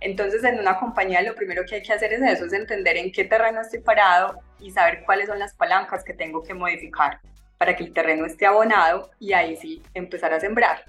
Entonces, 0.00 0.42
en 0.44 0.58
una 0.58 0.78
compañía 0.78 1.22
lo 1.22 1.34
primero 1.34 1.64
que 1.64 1.76
hay 1.76 1.82
que 1.82 1.92
hacer 1.92 2.12
es 2.12 2.22
eso, 2.22 2.46
es 2.46 2.52
entender 2.52 2.96
en 2.96 3.12
qué 3.12 3.24
terreno 3.24 3.60
estoy 3.60 3.80
parado 3.80 4.40
y 4.58 4.70
saber 4.70 5.02
cuáles 5.04 5.28
son 5.28 5.38
las 5.38 5.54
palancas 5.54 6.02
que 6.04 6.14
tengo 6.14 6.42
que 6.42 6.54
modificar 6.54 7.20
para 7.58 7.76
que 7.76 7.84
el 7.84 7.92
terreno 7.92 8.24
esté 8.24 8.46
abonado 8.46 9.10
y 9.18 9.34
ahí 9.34 9.56
sí 9.56 9.82
empezar 9.92 10.32
a 10.32 10.40
sembrar. 10.40 10.84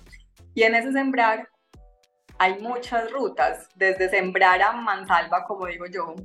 Y 0.54 0.64
en 0.64 0.76
ese 0.76 0.94
sembrar 0.94 1.50
hay 2.38 2.60
muchas 2.60 3.12
rutas, 3.12 3.68
desde 3.76 4.10
sembrar 4.10 4.62
a 4.62 4.72
mansalva, 4.72 5.44
como 5.46 5.68
digo 5.68 5.86
yo, 5.86 6.16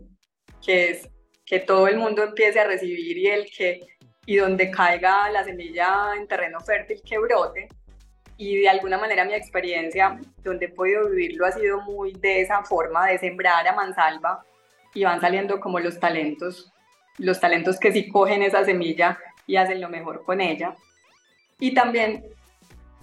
que 0.64 0.90
es 0.90 1.08
que 1.44 1.58
todo 1.60 1.88
el 1.88 1.96
mundo 1.96 2.22
empiece 2.22 2.60
a 2.60 2.64
recibir 2.64 3.18
y 3.18 3.26
el 3.26 3.50
que 3.50 3.80
y 4.26 4.36
donde 4.36 4.70
caiga 4.70 5.30
la 5.30 5.44
semilla 5.44 6.14
en 6.16 6.26
terreno 6.26 6.60
fértil 6.60 7.00
que 7.04 7.18
brote, 7.18 7.68
y 8.36 8.60
de 8.60 8.68
alguna 8.68 8.98
manera 8.98 9.24
mi 9.24 9.34
experiencia 9.34 10.18
donde 10.42 10.66
he 10.66 10.68
podido 10.68 11.08
vivirlo 11.08 11.46
ha 11.46 11.52
sido 11.52 11.80
muy 11.82 12.12
de 12.12 12.42
esa 12.42 12.62
forma 12.62 13.06
de 13.06 13.18
sembrar 13.18 13.66
a 13.66 13.74
mansalva 13.74 14.44
y 14.94 15.04
van 15.04 15.20
saliendo 15.20 15.60
como 15.60 15.80
los 15.80 15.98
talentos, 15.98 16.72
los 17.18 17.40
talentos 17.40 17.78
que 17.78 17.92
sí 17.92 18.08
cogen 18.08 18.42
esa 18.42 18.64
semilla 18.64 19.18
y 19.46 19.56
hacen 19.56 19.80
lo 19.80 19.88
mejor 19.88 20.24
con 20.24 20.40
ella. 20.40 20.74
Y 21.58 21.74
también 21.74 22.24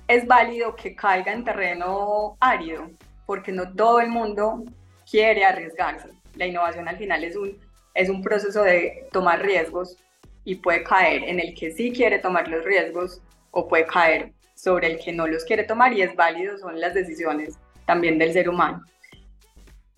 es 0.08 0.28
válido 0.28 0.76
que 0.76 0.96
caiga 0.96 1.32
en 1.32 1.44
terreno 1.44 2.38
árido, 2.40 2.90
porque 3.26 3.52
no 3.52 3.74
todo 3.74 4.02
el 4.02 4.10
mundo 4.10 4.64
quiere 5.10 5.46
arriesgarse. 5.46 6.10
La 6.36 6.46
innovación 6.46 6.88
al 6.88 6.98
final 6.98 7.24
es 7.24 7.36
un, 7.36 7.58
es 7.94 8.10
un 8.10 8.22
proceso 8.22 8.64
de 8.64 9.08
tomar 9.12 9.42
riesgos 9.42 9.98
y 10.46 10.56
puede 10.56 10.84
caer 10.84 11.24
en 11.24 11.40
el 11.40 11.56
que 11.56 11.72
sí 11.72 11.92
quiere 11.92 12.20
tomar 12.20 12.48
los 12.48 12.64
riesgos 12.66 13.22
o 13.52 13.68
puede 13.68 13.86
caer 13.86 14.34
sobre 14.64 14.88
el 14.88 15.00
que 15.00 15.12
no 15.12 15.28
los 15.28 15.44
quiere 15.44 15.66
tomar 15.66 15.92
y 15.92 16.02
es 16.02 16.16
válido, 16.16 16.58
son 16.58 16.80
las 16.80 16.94
decisiones 16.94 17.60
también 17.86 18.18
del 18.18 18.32
ser 18.32 18.48
humano. 18.48 18.82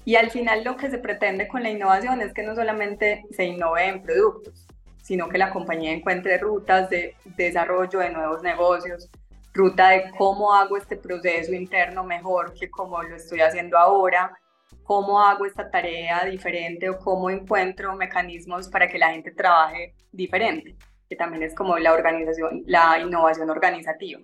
Y 0.06 0.16
al 0.16 0.32
final 0.32 0.64
lo 0.64 0.76
que 0.76 0.90
se 0.90 0.98
pretende 0.98 1.48
con 1.48 1.62
la 1.62 1.70
innovación 1.70 2.20
es 2.22 2.34
que 2.34 2.42
no 2.42 2.56
solamente 2.56 3.24
se 3.30 3.46
innove 3.46 3.88
en 3.88 4.02
productos, 4.02 4.66
sino 5.04 5.30
que 5.30 5.38
la 5.38 5.52
compañía 5.52 5.92
encuentre 5.92 6.40
rutas 6.40 6.90
de 6.90 7.16
desarrollo 7.38 8.00
de 8.00 8.10
nuevos 8.10 8.42
negocios, 8.42 9.08
ruta 9.54 9.90
de 9.90 10.10
cómo 10.18 10.56
hago 10.56 10.78
este 10.78 10.98
proceso 10.98 11.54
interno 11.54 12.04
mejor 12.04 12.56
que 12.56 12.70
como 12.72 13.04
lo 13.04 13.16
estoy 13.16 13.42
haciendo 13.42 13.78
ahora, 13.78 14.36
cómo 14.84 15.22
hago 15.22 15.46
esta 15.46 15.70
tarea 15.70 16.26
diferente 16.26 16.90
o 16.90 16.98
cómo 16.98 17.30
encuentro 17.30 17.96
mecanismos 17.96 18.68
para 18.68 18.88
que 18.88 18.98
la 18.98 19.12
gente 19.12 19.30
trabaje 19.30 19.94
diferente, 20.12 20.76
que 21.08 21.16
también 21.16 21.44
es 21.44 21.54
como 21.54 21.78
la 21.78 21.94
organización, 21.94 22.64
la 22.66 23.00
innovación 23.00 23.52
organizativa 23.52 24.20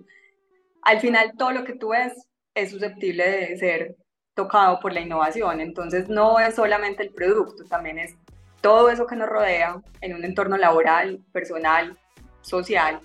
al 0.84 1.00
final 1.00 1.34
todo 1.38 1.52
lo 1.52 1.64
que 1.64 1.74
tú 1.74 1.90
ves 1.90 2.14
es 2.54 2.72
susceptible 2.72 3.30
de 3.30 3.58
ser 3.58 3.96
tocado 4.34 4.80
por 4.80 4.94
la 4.94 5.02
innovación. 5.02 5.62
Entonces 5.62 6.10
no 6.10 6.40
es 6.40 6.56
solamente 6.56 7.04
el 7.04 7.14
producto, 7.14 7.64
también 7.66 8.00
es 8.00 8.16
todo 8.62 8.90
eso 8.90 9.08
que 9.08 9.16
nos 9.16 9.30
rodea 9.30 9.82
en 10.02 10.16
un 10.16 10.24
entorno 10.24 10.58
laboral, 10.58 11.20
personal, 11.32 11.98
social, 12.42 13.02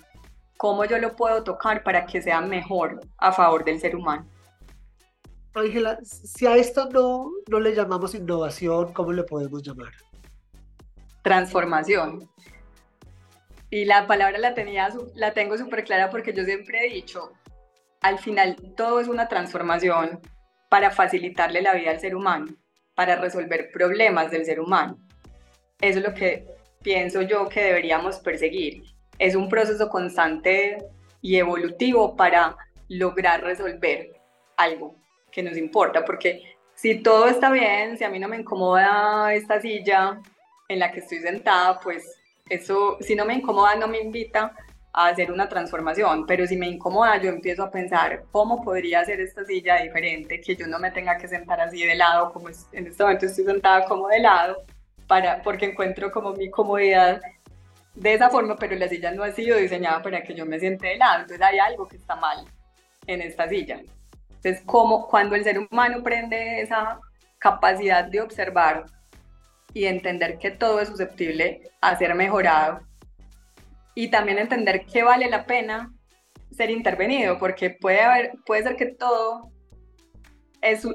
cómo 0.57 0.85
yo 0.85 0.97
lo 0.97 1.15
puedo 1.15 1.43
tocar 1.43 1.83
para 1.83 2.05
que 2.05 2.21
sea 2.21 2.41
mejor 2.41 2.99
a 3.17 3.31
favor 3.31 3.63
del 3.63 3.79
ser 3.79 3.95
humano. 3.95 4.27
Ángela, 5.53 5.97
si 6.03 6.45
a 6.45 6.55
esto 6.55 6.87
no, 6.91 7.31
no 7.49 7.59
le 7.59 7.73
llamamos 7.73 8.13
innovación, 8.13 8.93
¿cómo 8.93 9.11
le 9.11 9.23
podemos 9.23 9.63
llamar? 9.63 9.91
Transformación. 11.23 12.29
Y 13.71 13.85
la 13.85 14.05
palabra 14.05 14.37
la, 14.37 14.53
tenía, 14.53 14.89
la 15.15 15.33
tengo 15.33 15.57
súper 15.57 15.83
clara 15.83 16.09
porque 16.09 16.31
yo 16.31 16.45
siempre 16.45 16.85
he 16.85 16.93
dicho, 16.93 17.31
al 18.01 18.19
final 18.19 18.55
todo 18.75 18.99
es 18.99 19.07
una 19.07 19.27
transformación 19.27 20.21
para 20.69 20.91
facilitarle 20.91 21.61
la 21.61 21.73
vida 21.73 21.91
al 21.91 21.99
ser 21.99 22.15
humano, 22.15 22.47
para 22.95 23.15
resolver 23.15 23.69
problemas 23.71 24.31
del 24.31 24.45
ser 24.45 24.59
humano. 24.59 24.97
Eso 25.79 25.99
es 25.99 26.05
lo 26.05 26.13
que 26.13 26.47
pienso 26.81 27.21
yo 27.21 27.47
que 27.47 27.61
deberíamos 27.61 28.19
perseguir. 28.19 28.83
Es 29.19 29.35
un 29.35 29.49
proceso 29.49 29.89
constante 29.89 30.77
y 31.21 31.37
evolutivo 31.37 32.15
para 32.15 32.55
lograr 32.89 33.43
resolver 33.43 34.11
algo 34.55 34.95
que 35.31 35.43
nos 35.43 35.57
importa, 35.57 36.05
porque 36.05 36.41
si 36.73 37.01
todo 37.01 37.27
está 37.27 37.51
bien, 37.51 37.97
si 37.97 38.03
a 38.03 38.09
mí 38.09 38.19
no 38.19 38.27
me 38.27 38.37
incomoda 38.37 39.33
esta 39.33 39.59
silla 39.59 40.21
en 40.67 40.79
la 40.79 40.91
que 40.91 40.99
estoy 40.99 41.19
sentada, 41.19 41.79
pues 41.79 42.19
eso, 42.49 42.97
si 43.01 43.15
no 43.15 43.25
me 43.25 43.33
incomoda, 43.33 43.75
no 43.75 43.87
me 43.87 43.99
invita 43.99 44.53
a 44.93 45.07
hacer 45.07 45.31
una 45.31 45.47
transformación, 45.47 46.25
pero 46.25 46.47
si 46.47 46.57
me 46.57 46.67
incomoda, 46.67 47.17
yo 47.21 47.29
empiezo 47.29 47.63
a 47.63 47.71
pensar 47.71 48.23
cómo 48.31 48.63
podría 48.63 49.05
ser 49.05 49.19
esta 49.19 49.45
silla 49.45 49.81
diferente, 49.81 50.41
que 50.41 50.55
yo 50.55 50.67
no 50.67 50.79
me 50.79 50.91
tenga 50.91 51.17
que 51.17 51.27
sentar 51.27 51.61
así 51.61 51.83
de 51.83 51.95
lado, 51.95 52.33
como 52.33 52.49
en 52.49 52.87
este 52.87 53.03
momento 53.03 53.25
estoy 53.25 53.45
sentada 53.45 53.85
como 53.85 54.07
de 54.07 54.19
lado, 54.19 54.63
para, 55.07 55.41
porque 55.43 55.67
encuentro 55.67 56.11
como 56.11 56.33
mi 56.33 56.49
comodidad 56.49 57.21
de 57.93 58.13
esa 58.13 58.29
forma, 58.29 58.55
pero 58.55 58.75
la 58.75 58.87
silla 58.87 59.11
no 59.11 59.23
ha 59.23 59.31
sido 59.31 59.57
diseñada 59.57 60.01
para 60.01 60.23
que 60.23 60.33
yo 60.33 60.45
me 60.45 60.59
siente 60.59 60.87
de 60.87 60.97
lado, 60.97 61.21
entonces 61.21 61.45
hay 61.45 61.59
algo 61.59 61.87
que 61.87 61.97
está 61.97 62.15
mal 62.15 62.45
en 63.05 63.21
esta 63.21 63.47
silla. 63.47 63.81
Entonces, 64.37 64.61
como 64.65 65.07
cuando 65.07 65.35
el 65.35 65.43
ser 65.43 65.59
humano 65.59 66.03
prende 66.03 66.61
esa 66.61 66.99
capacidad 67.39 68.05
de 68.05 68.21
observar 68.21 68.85
y 69.73 69.85
entender 69.85 70.37
que 70.37 70.51
todo 70.51 70.79
es 70.79 70.89
susceptible 70.89 71.69
a 71.81 71.97
ser 71.97 72.15
mejorado, 72.15 72.79
y 73.97 74.11
también 74.11 74.37
entender 74.37 74.85
que 74.85 75.01
vale 75.01 75.27
la 75.27 75.47
pena 75.47 75.91
ser 76.51 76.69
intervenido, 76.69 77.39
porque 77.39 77.71
puede, 77.71 78.01
haber, 78.01 78.33
puede 78.45 78.61
ser 78.61 78.75
que 78.75 78.85
todo 78.85 79.51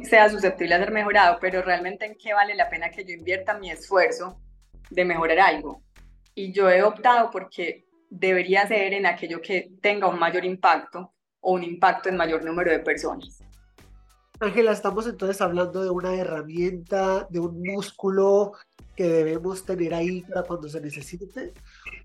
sea 0.04 0.28
susceptible 0.28 0.76
a 0.76 0.78
ser 0.78 0.92
mejorado, 0.92 1.38
pero 1.40 1.62
realmente 1.62 2.06
en 2.06 2.14
qué 2.14 2.32
vale 2.32 2.54
la 2.54 2.70
pena 2.70 2.90
que 2.90 3.04
yo 3.04 3.12
invierta 3.12 3.58
mi 3.58 3.72
esfuerzo 3.72 4.40
de 4.88 5.04
mejorar 5.04 5.40
algo. 5.40 5.82
Y 6.36 6.52
yo 6.52 6.70
he 6.70 6.84
optado 6.84 7.28
porque 7.32 7.86
debería 8.08 8.68
ser 8.68 8.94
en 8.94 9.06
aquello 9.06 9.42
que 9.42 9.72
tenga 9.82 10.06
un 10.06 10.20
mayor 10.20 10.44
impacto 10.44 11.12
o 11.40 11.54
un 11.54 11.64
impacto 11.64 12.08
en 12.08 12.16
mayor 12.16 12.44
número 12.44 12.70
de 12.70 12.78
personas. 12.78 13.42
Ángela, 14.42 14.72
estamos 14.72 15.06
entonces 15.06 15.40
hablando 15.40 15.84
de 15.84 15.90
una 15.90 16.16
herramienta, 16.16 17.28
de 17.30 17.38
un 17.38 17.62
músculo 17.62 18.52
que 18.96 19.04
debemos 19.04 19.64
tener 19.64 19.94
ahí 19.94 20.22
para 20.22 20.42
cuando 20.42 20.68
se 20.68 20.80
necesite? 20.80 21.54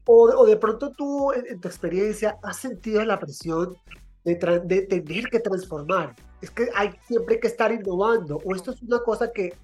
¿O, 0.05 0.45
de 0.45 0.55
pronto 0.57 0.91
tú, 0.91 1.33
en, 1.33 1.59
tu 1.59 1.67
experiencia, 1.67 2.37
has 2.43 2.57
sentido 2.57 3.03
la 3.05 3.19
presión 3.19 3.75
de, 4.23 4.35
de, 4.35 4.81
tener 4.83 5.29
que 5.31 5.39
transformar? 5.39 6.15
Es 6.39 6.51
que 6.51 6.69
hay 6.75 6.91
siempre 7.07 7.39
que 7.39 7.47
estar 7.47 7.71
innovando, 7.71 8.39
o 8.45 8.55
esto 8.55 8.69
es 8.69 8.83
una 8.83 8.99
cosa 8.99 9.31
que 9.31 9.55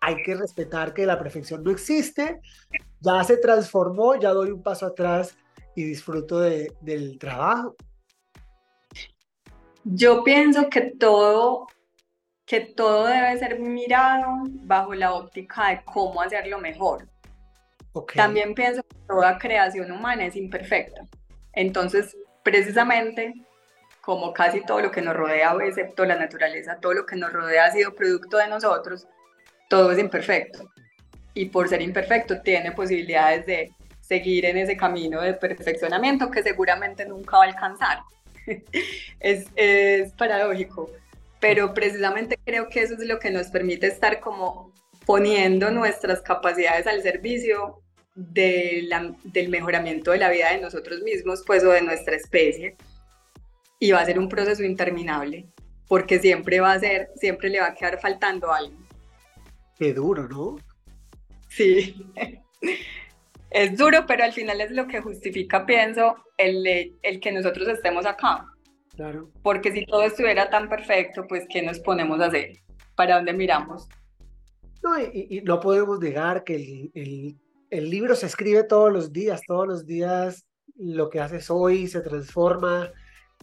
hay 0.00 0.16
que 0.22 0.34
respetar 0.34 0.94
que 0.94 1.04
la 1.04 1.18
perfección 1.18 1.62
no 1.62 1.70
existe, 1.70 2.40
ya 3.00 3.22
se 3.24 3.36
transformó, 3.36 4.16
ya 4.16 4.30
doy 4.30 4.52
un 4.52 4.62
paso 4.62 4.86
atrás 4.86 5.36
y 5.76 5.84
disfruto 5.84 6.40
de, 6.40 6.74
del 6.80 7.18
trabajo. 7.18 7.76
Yo 9.84 10.24
pienso 10.24 10.70
que 10.70 10.92
todo 10.98 11.66
que 12.52 12.60
todo 12.60 13.06
debe 13.06 13.38
ser 13.38 13.58
mirado 13.60 14.42
bajo 14.64 14.92
la 14.92 15.14
óptica 15.14 15.70
de 15.70 15.80
cómo 15.86 16.20
hacerlo 16.20 16.58
mejor. 16.58 17.08
También 18.14 18.54
pienso 18.54 18.82
que 18.82 18.94
toda 19.08 19.38
creación 19.38 19.90
humana 19.90 20.26
es 20.26 20.36
imperfecta. 20.36 21.00
Entonces, 21.54 22.14
precisamente, 22.42 23.32
como 24.02 24.34
casi 24.34 24.60
todo 24.66 24.82
lo 24.82 24.90
que 24.90 25.00
nos 25.00 25.16
rodea, 25.16 25.56
excepto 25.64 26.04
la 26.04 26.16
naturaleza, 26.16 26.76
todo 26.78 26.92
lo 26.92 27.06
que 27.06 27.16
nos 27.16 27.32
rodea 27.32 27.64
ha 27.64 27.70
sido 27.70 27.94
producto 27.94 28.36
de 28.36 28.48
nosotros, 28.48 29.08
todo 29.70 29.90
es 29.90 29.98
imperfecto. 29.98 30.68
Y 31.32 31.46
por 31.46 31.70
ser 31.70 31.80
imperfecto, 31.80 32.42
tiene 32.42 32.72
posibilidades 32.72 33.46
de 33.46 33.70
seguir 34.02 34.44
en 34.44 34.58
ese 34.58 34.76
camino 34.76 35.22
de 35.22 35.32
perfeccionamiento 35.32 36.30
que 36.30 36.42
seguramente 36.42 37.06
nunca 37.06 37.38
va 37.38 37.44
a 37.44 37.46
alcanzar. 37.46 38.00
es, 39.20 39.46
es 39.56 40.12
paradójico, 40.12 40.90
pero 41.42 41.74
precisamente 41.74 42.38
creo 42.44 42.68
que 42.68 42.82
eso 42.82 42.94
es 42.94 43.00
lo 43.00 43.18
que 43.18 43.32
nos 43.32 43.48
permite 43.48 43.88
estar 43.88 44.20
como 44.20 44.72
poniendo 45.04 45.72
nuestras 45.72 46.22
capacidades 46.22 46.86
al 46.86 47.02
servicio 47.02 47.82
de 48.14 48.88
del 49.24 49.48
mejoramiento 49.48 50.12
de 50.12 50.18
la 50.18 50.30
vida 50.30 50.52
de 50.52 50.60
nosotros 50.60 51.02
mismos, 51.02 51.42
pues, 51.44 51.64
o 51.64 51.70
de 51.70 51.82
nuestra 51.82 52.14
especie. 52.14 52.76
Y 53.80 53.90
va 53.90 54.02
a 54.02 54.04
ser 54.04 54.20
un 54.20 54.28
proceso 54.28 54.62
interminable, 54.62 55.46
porque 55.88 56.20
siempre 56.20 56.60
va 56.60 56.74
a 56.74 56.78
ser, 56.78 57.08
siempre 57.16 57.48
le 57.48 57.58
va 57.58 57.66
a 57.66 57.74
quedar 57.74 58.00
faltando 58.00 58.52
algo. 58.52 58.78
Qué 59.76 59.92
duro, 59.92 60.28
¿no? 60.28 60.58
Sí. 61.48 61.96
es 63.50 63.76
duro, 63.76 64.06
pero 64.06 64.22
al 64.22 64.32
final 64.32 64.60
es 64.60 64.70
lo 64.70 64.86
que 64.86 65.00
justifica, 65.00 65.66
pienso, 65.66 66.14
el, 66.36 66.96
el 67.02 67.18
que 67.18 67.32
nosotros 67.32 67.66
estemos 67.66 68.06
acá. 68.06 68.46
Claro. 68.96 69.30
Porque 69.42 69.72
si 69.72 69.86
todo 69.86 70.02
estuviera 70.02 70.50
tan 70.50 70.68
perfecto, 70.68 71.26
pues, 71.26 71.46
¿qué 71.48 71.62
nos 71.62 71.80
ponemos 71.80 72.20
a 72.20 72.26
hacer? 72.26 72.58
¿Para 72.94 73.16
dónde 73.16 73.32
miramos? 73.32 73.88
No, 74.82 74.98
y, 74.98 75.42
no 75.44 75.60
podemos 75.60 75.98
negar 76.00 76.44
que 76.44 76.56
el, 76.56 76.90
el, 76.94 77.36
el, 77.70 77.90
libro 77.90 78.14
se 78.14 78.26
escribe 78.26 78.64
todos 78.64 78.92
los 78.92 79.12
días, 79.12 79.40
todos 79.46 79.66
los 79.66 79.86
días 79.86 80.44
lo 80.76 81.08
que 81.08 81.20
haces 81.20 81.50
hoy 81.50 81.86
se 81.86 82.00
transforma 82.00 82.90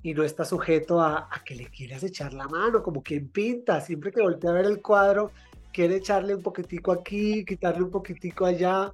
y 0.04 0.14
no 0.14 0.24
está 0.24 0.46
sujeto 0.46 1.02
a, 1.02 1.30
a 1.32 1.44
que 1.46 1.56
le 1.56 1.66
quieras 1.66 2.04
echar 2.04 2.34
la 2.34 2.48
mano, 2.48 2.84
como 2.84 3.02
quien 3.02 3.30
pinta, 3.30 3.82
siempre 3.82 4.12
que 4.12 4.22
voltea 4.22 4.52
a 4.52 4.54
ver 4.54 4.66
el 4.66 4.82
cuadro, 4.82 5.32
quiere 5.72 5.98
echarle 5.98 6.36
un 6.36 6.44
poquitico 6.44 6.92
aquí, 6.92 7.46
quitarle 7.46 7.84
un 7.84 7.92
poquitico 7.92 8.46
allá. 8.46 8.94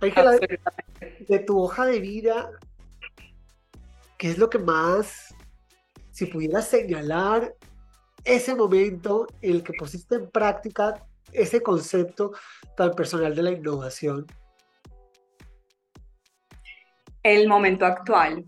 de 0.00 1.38
tu 1.40 1.60
hoja 1.60 1.86
de 1.86 2.00
vida, 2.00 2.50
¿qué 4.18 4.30
es 4.30 4.38
lo 4.38 4.50
que 4.50 4.58
más, 4.58 5.34
si 6.12 6.26
pudieras 6.26 6.68
señalar 6.68 7.54
ese 8.24 8.54
momento 8.54 9.26
en 9.40 9.52
el 9.52 9.62
que 9.64 9.72
pusiste 9.72 10.16
en 10.16 10.30
práctica 10.30 11.06
ese 11.32 11.62
concepto 11.62 12.32
tan 12.76 12.92
personal 12.92 13.34
de 13.34 13.42
la 13.42 13.50
innovación? 13.50 14.26
El 17.22 17.48
momento 17.48 17.86
actual. 17.86 18.44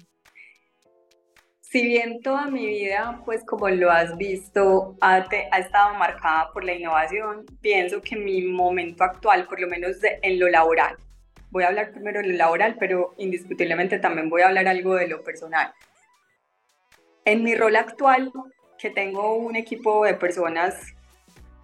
Si 1.61 1.83
bien 1.83 2.21
toda 2.21 2.47
mi 2.47 2.67
vida, 2.67 3.21
pues 3.25 3.45
como 3.45 3.69
lo 3.69 3.91
has 3.91 4.17
visto, 4.17 4.97
ha, 5.01 5.27
estado 5.59 5.95
marcada 5.95 6.51
por 6.53 6.65
la 6.65 6.75
innovación, 6.75 7.45
pienso 7.61 8.01
que 8.01 8.15
mi 8.15 8.43
momento 8.43 9.03
actual, 9.03 9.47
por 9.49 9.59
lo 9.59 9.67
menos 9.67 9.97
en 10.03 10.39
lo 10.39 10.49
laboral, 10.49 10.97
voy 11.51 11.65
a 11.65 11.69
hablar 11.69 11.91
primero 11.91 12.21
de 12.21 12.29
lo 12.29 12.37
laboral, 12.37 12.77
pero 12.79 13.15
indiscutiblemente 13.19 13.99
también 13.99 14.29
voy 14.29 14.43
a 14.43 14.49
hablar 14.49 14.69
algo 14.69 14.95
de 14.95 15.09
lo 15.09 15.25
personal. 15.25 15.73
En 17.25 17.43
mi 17.43 17.55
rol 17.55 17.77
actual, 17.77 18.31
que 18.79 18.91
tengo 18.91 19.37
un 19.37 19.57
equipo 19.57 20.05
de 20.05 20.15
personas 20.15 20.75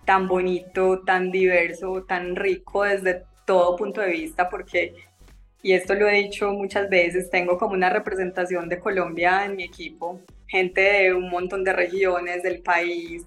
tan 0.04 0.26
bonito, 0.26 1.02
tan 1.02 1.30
diverso, 1.30 2.04
tan 2.04 2.34
rico 2.34 2.84
desde 2.84 3.24
todo 3.44 3.76
punto 3.76 4.00
de 4.00 4.10
vista, 4.10 4.48
porque 4.48 4.94
y 5.62 5.72
esto 5.72 5.94
lo 5.94 6.08
he 6.08 6.14
dicho 6.14 6.50
muchas 6.52 6.88
veces, 6.88 7.28
tengo 7.28 7.58
como 7.58 7.74
una 7.74 7.90
representación 7.90 8.68
de 8.68 8.80
Colombia 8.80 9.44
en 9.44 9.56
mi 9.56 9.64
equipo, 9.64 10.20
gente 10.46 10.80
de 10.80 11.14
un 11.14 11.28
montón 11.28 11.64
de 11.64 11.74
regiones 11.74 12.42
del 12.42 12.62
país, 12.62 13.26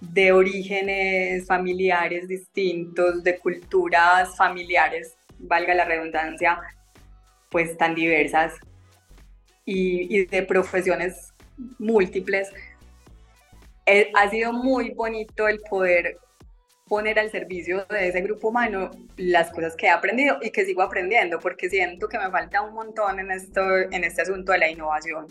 de 0.00 0.32
orígenes 0.32 1.46
familiares 1.46 2.28
distintos, 2.28 3.24
de 3.24 3.38
culturas 3.38 4.36
familiares, 4.36 5.16
valga 5.38 5.74
la 5.74 5.86
redundancia, 5.86 6.60
pues 7.50 7.76
tan 7.78 7.94
diversas 7.94 8.54
y, 9.64 10.14
y 10.14 10.26
de 10.26 10.42
profesiones 10.42 11.31
múltiples. 11.78 12.50
Eh, 13.86 14.10
ha 14.14 14.30
sido 14.30 14.52
muy 14.52 14.90
bonito 14.90 15.48
el 15.48 15.60
poder 15.60 16.18
poner 16.92 17.18
al 17.18 17.30
servicio 17.30 17.86
de 17.86 18.08
ese 18.08 18.20
grupo 18.20 18.48
humano 18.48 18.90
las 19.16 19.50
cosas 19.50 19.74
que 19.76 19.86
he 19.86 19.90
aprendido 19.90 20.38
y 20.42 20.50
que 20.50 20.64
sigo 20.64 20.82
aprendiendo, 20.82 21.38
porque 21.38 21.70
siento 21.70 22.06
que 22.06 22.18
me 22.18 22.30
falta 22.30 22.60
un 22.60 22.74
montón 22.74 23.18
en, 23.18 23.30
esto, 23.30 23.62
en 23.78 24.04
este 24.04 24.22
asunto 24.22 24.52
de 24.52 24.58
la 24.58 24.68
innovación. 24.68 25.26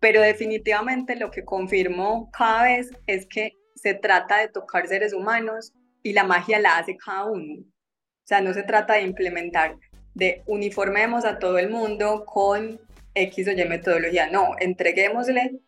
Pero 0.00 0.20
definitivamente 0.20 1.16
lo 1.16 1.30
que 1.30 1.44
confirmo 1.44 2.30
cada 2.36 2.64
vez 2.64 2.90
es 3.06 3.26
que 3.26 3.52
se 3.74 3.94
trata 3.94 4.38
de 4.38 4.48
tocar 4.48 4.88
seres 4.88 5.12
humanos 5.12 5.72
y 6.02 6.12
la 6.12 6.24
magia 6.24 6.58
la 6.58 6.78
hace 6.78 6.96
cada 6.96 7.26
uno. 7.26 7.60
O 7.60 8.26
sea, 8.26 8.40
no 8.40 8.52
se 8.52 8.64
trata 8.64 8.94
de 8.94 9.02
implementar, 9.02 9.76
de 10.14 10.42
uniformemos 10.46 11.24
a 11.24 11.38
todo 11.38 11.58
el 11.58 11.70
mundo 11.70 12.24
con 12.26 12.80
X 13.16 13.48
o 13.48 13.50
Y 13.50 13.64
metodología, 13.64 14.28
no, 14.30 14.54
entreguémosle, 14.60 15.58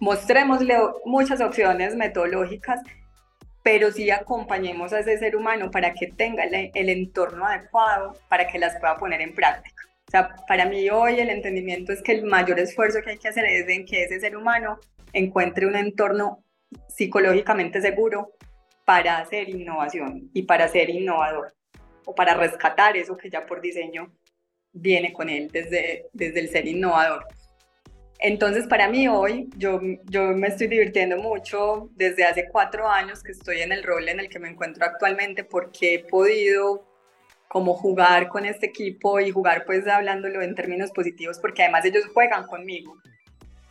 mostrémosle 0.00 0.78
muchas 1.04 1.40
opciones 1.40 1.94
metodológicas 1.96 2.80
pero 3.68 3.92
sí 3.92 4.10
acompañemos 4.10 4.94
a 4.94 5.00
ese 5.00 5.18
ser 5.18 5.36
humano 5.36 5.70
para 5.70 5.92
que 5.92 6.06
tenga 6.06 6.44
el, 6.44 6.88
entorno 6.88 7.44
adecuado 7.44 8.14
para 8.30 8.46
que 8.46 8.58
las 8.58 8.78
pueda 8.80 8.96
poner 8.96 9.20
en 9.20 9.34
práctica. 9.34 9.82
O 10.06 10.10
sea, 10.10 10.34
para 10.48 10.64
mí 10.64 10.88
hoy 10.88 11.20
el 11.20 11.28
entendimiento 11.28 11.92
es 11.92 12.00
que 12.00 12.12
el 12.12 12.24
mayor 12.24 12.58
esfuerzo 12.58 13.00
que 13.02 13.10
hay 13.10 13.18
que 13.18 13.28
hacer 13.28 13.44
es 13.44 13.68
en 13.68 13.84
que 13.84 14.04
ese 14.04 14.20
ser 14.20 14.38
humano 14.38 14.78
encuentre 15.12 15.66
un 15.66 15.76
entorno 15.76 16.42
psicológicamente 16.88 17.82
seguro 17.82 18.32
para 18.86 19.18
hacer 19.18 19.50
innovación 19.50 20.30
y 20.32 20.44
para 20.44 20.66
ser 20.68 20.88
innovador 20.88 21.52
o 22.06 22.14
para 22.14 22.32
rescatar 22.32 22.96
eso 22.96 23.18
que 23.18 23.28
ya 23.28 23.44
por 23.44 23.60
diseño 23.60 24.10
viene 24.80 25.12
con 25.12 25.28
él 25.28 25.48
desde, 25.52 26.06
desde 26.12 26.40
el 26.40 26.48
ser 26.48 26.66
innovador. 26.66 27.26
Entonces, 28.20 28.66
para 28.66 28.88
mí 28.88 29.06
hoy, 29.06 29.48
yo, 29.56 29.80
yo 30.06 30.32
me 30.32 30.48
estoy 30.48 30.66
divirtiendo 30.66 31.16
mucho 31.18 31.88
desde 31.94 32.24
hace 32.24 32.48
cuatro 32.48 32.88
años 32.88 33.22
que 33.22 33.30
estoy 33.32 33.60
en 33.60 33.70
el 33.70 33.84
rol 33.84 34.08
en 34.08 34.18
el 34.18 34.28
que 34.28 34.40
me 34.40 34.48
encuentro 34.48 34.84
actualmente 34.84 35.44
porque 35.44 35.94
he 35.94 35.98
podido 36.00 36.84
como 37.46 37.74
jugar 37.74 38.28
con 38.28 38.44
este 38.44 38.66
equipo 38.66 39.20
y 39.20 39.30
jugar 39.30 39.64
pues 39.64 39.86
hablándolo 39.86 40.42
en 40.42 40.54
términos 40.54 40.90
positivos 40.90 41.38
porque 41.38 41.62
además 41.62 41.84
ellos 41.84 42.06
juegan 42.12 42.46
conmigo, 42.46 42.96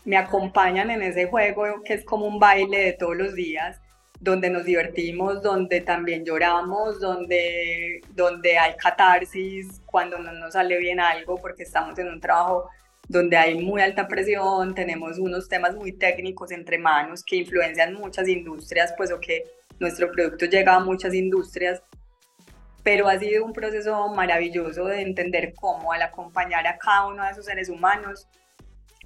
me 0.05 0.17
acompañan 0.17 0.89
en 0.89 1.03
ese 1.03 1.25
juego 1.25 1.83
que 1.83 1.93
es 1.93 2.05
como 2.05 2.25
un 2.25 2.39
baile 2.39 2.79
de 2.79 2.93
todos 2.93 3.17
los 3.17 3.35
días 3.35 3.79
donde 4.19 4.49
nos 4.49 4.65
divertimos, 4.65 5.41
donde 5.41 5.81
también 5.81 6.25
lloramos, 6.25 6.99
donde, 6.99 8.01
donde 8.15 8.57
hay 8.57 8.75
catarsis 8.75 9.81
cuando 9.85 10.17
no 10.17 10.31
nos 10.33 10.53
sale 10.53 10.77
bien 10.77 10.99
algo 10.99 11.37
porque 11.37 11.63
estamos 11.63 11.97
en 11.99 12.07
un 12.07 12.19
trabajo 12.19 12.69
donde 13.07 13.37
hay 13.37 13.63
muy 13.63 13.81
alta 13.81 14.07
presión, 14.07 14.75
tenemos 14.75 15.17
unos 15.17 15.47
temas 15.47 15.75
muy 15.75 15.93
técnicos 15.93 16.51
entre 16.51 16.77
manos 16.77 17.23
que 17.23 17.37
influencian 17.37 17.93
muchas 17.93 18.27
industrias, 18.27 18.93
pues 18.97 19.11
o 19.11 19.19
que 19.19 19.45
nuestro 19.79 20.11
producto 20.11 20.45
llega 20.45 20.75
a 20.75 20.79
muchas 20.79 21.13
industrias, 21.13 21.81
pero 22.83 23.07
ha 23.07 23.17
sido 23.17 23.45
un 23.45 23.53
proceso 23.53 24.09
maravilloso 24.09 24.85
de 24.85 25.01
entender 25.01 25.53
cómo 25.55 25.93
al 25.93 26.01
acompañar 26.01 26.67
a 26.67 26.77
cada 26.77 27.07
uno 27.07 27.23
de 27.23 27.31
esos 27.31 27.45
seres 27.45 27.69
humanos 27.69 28.27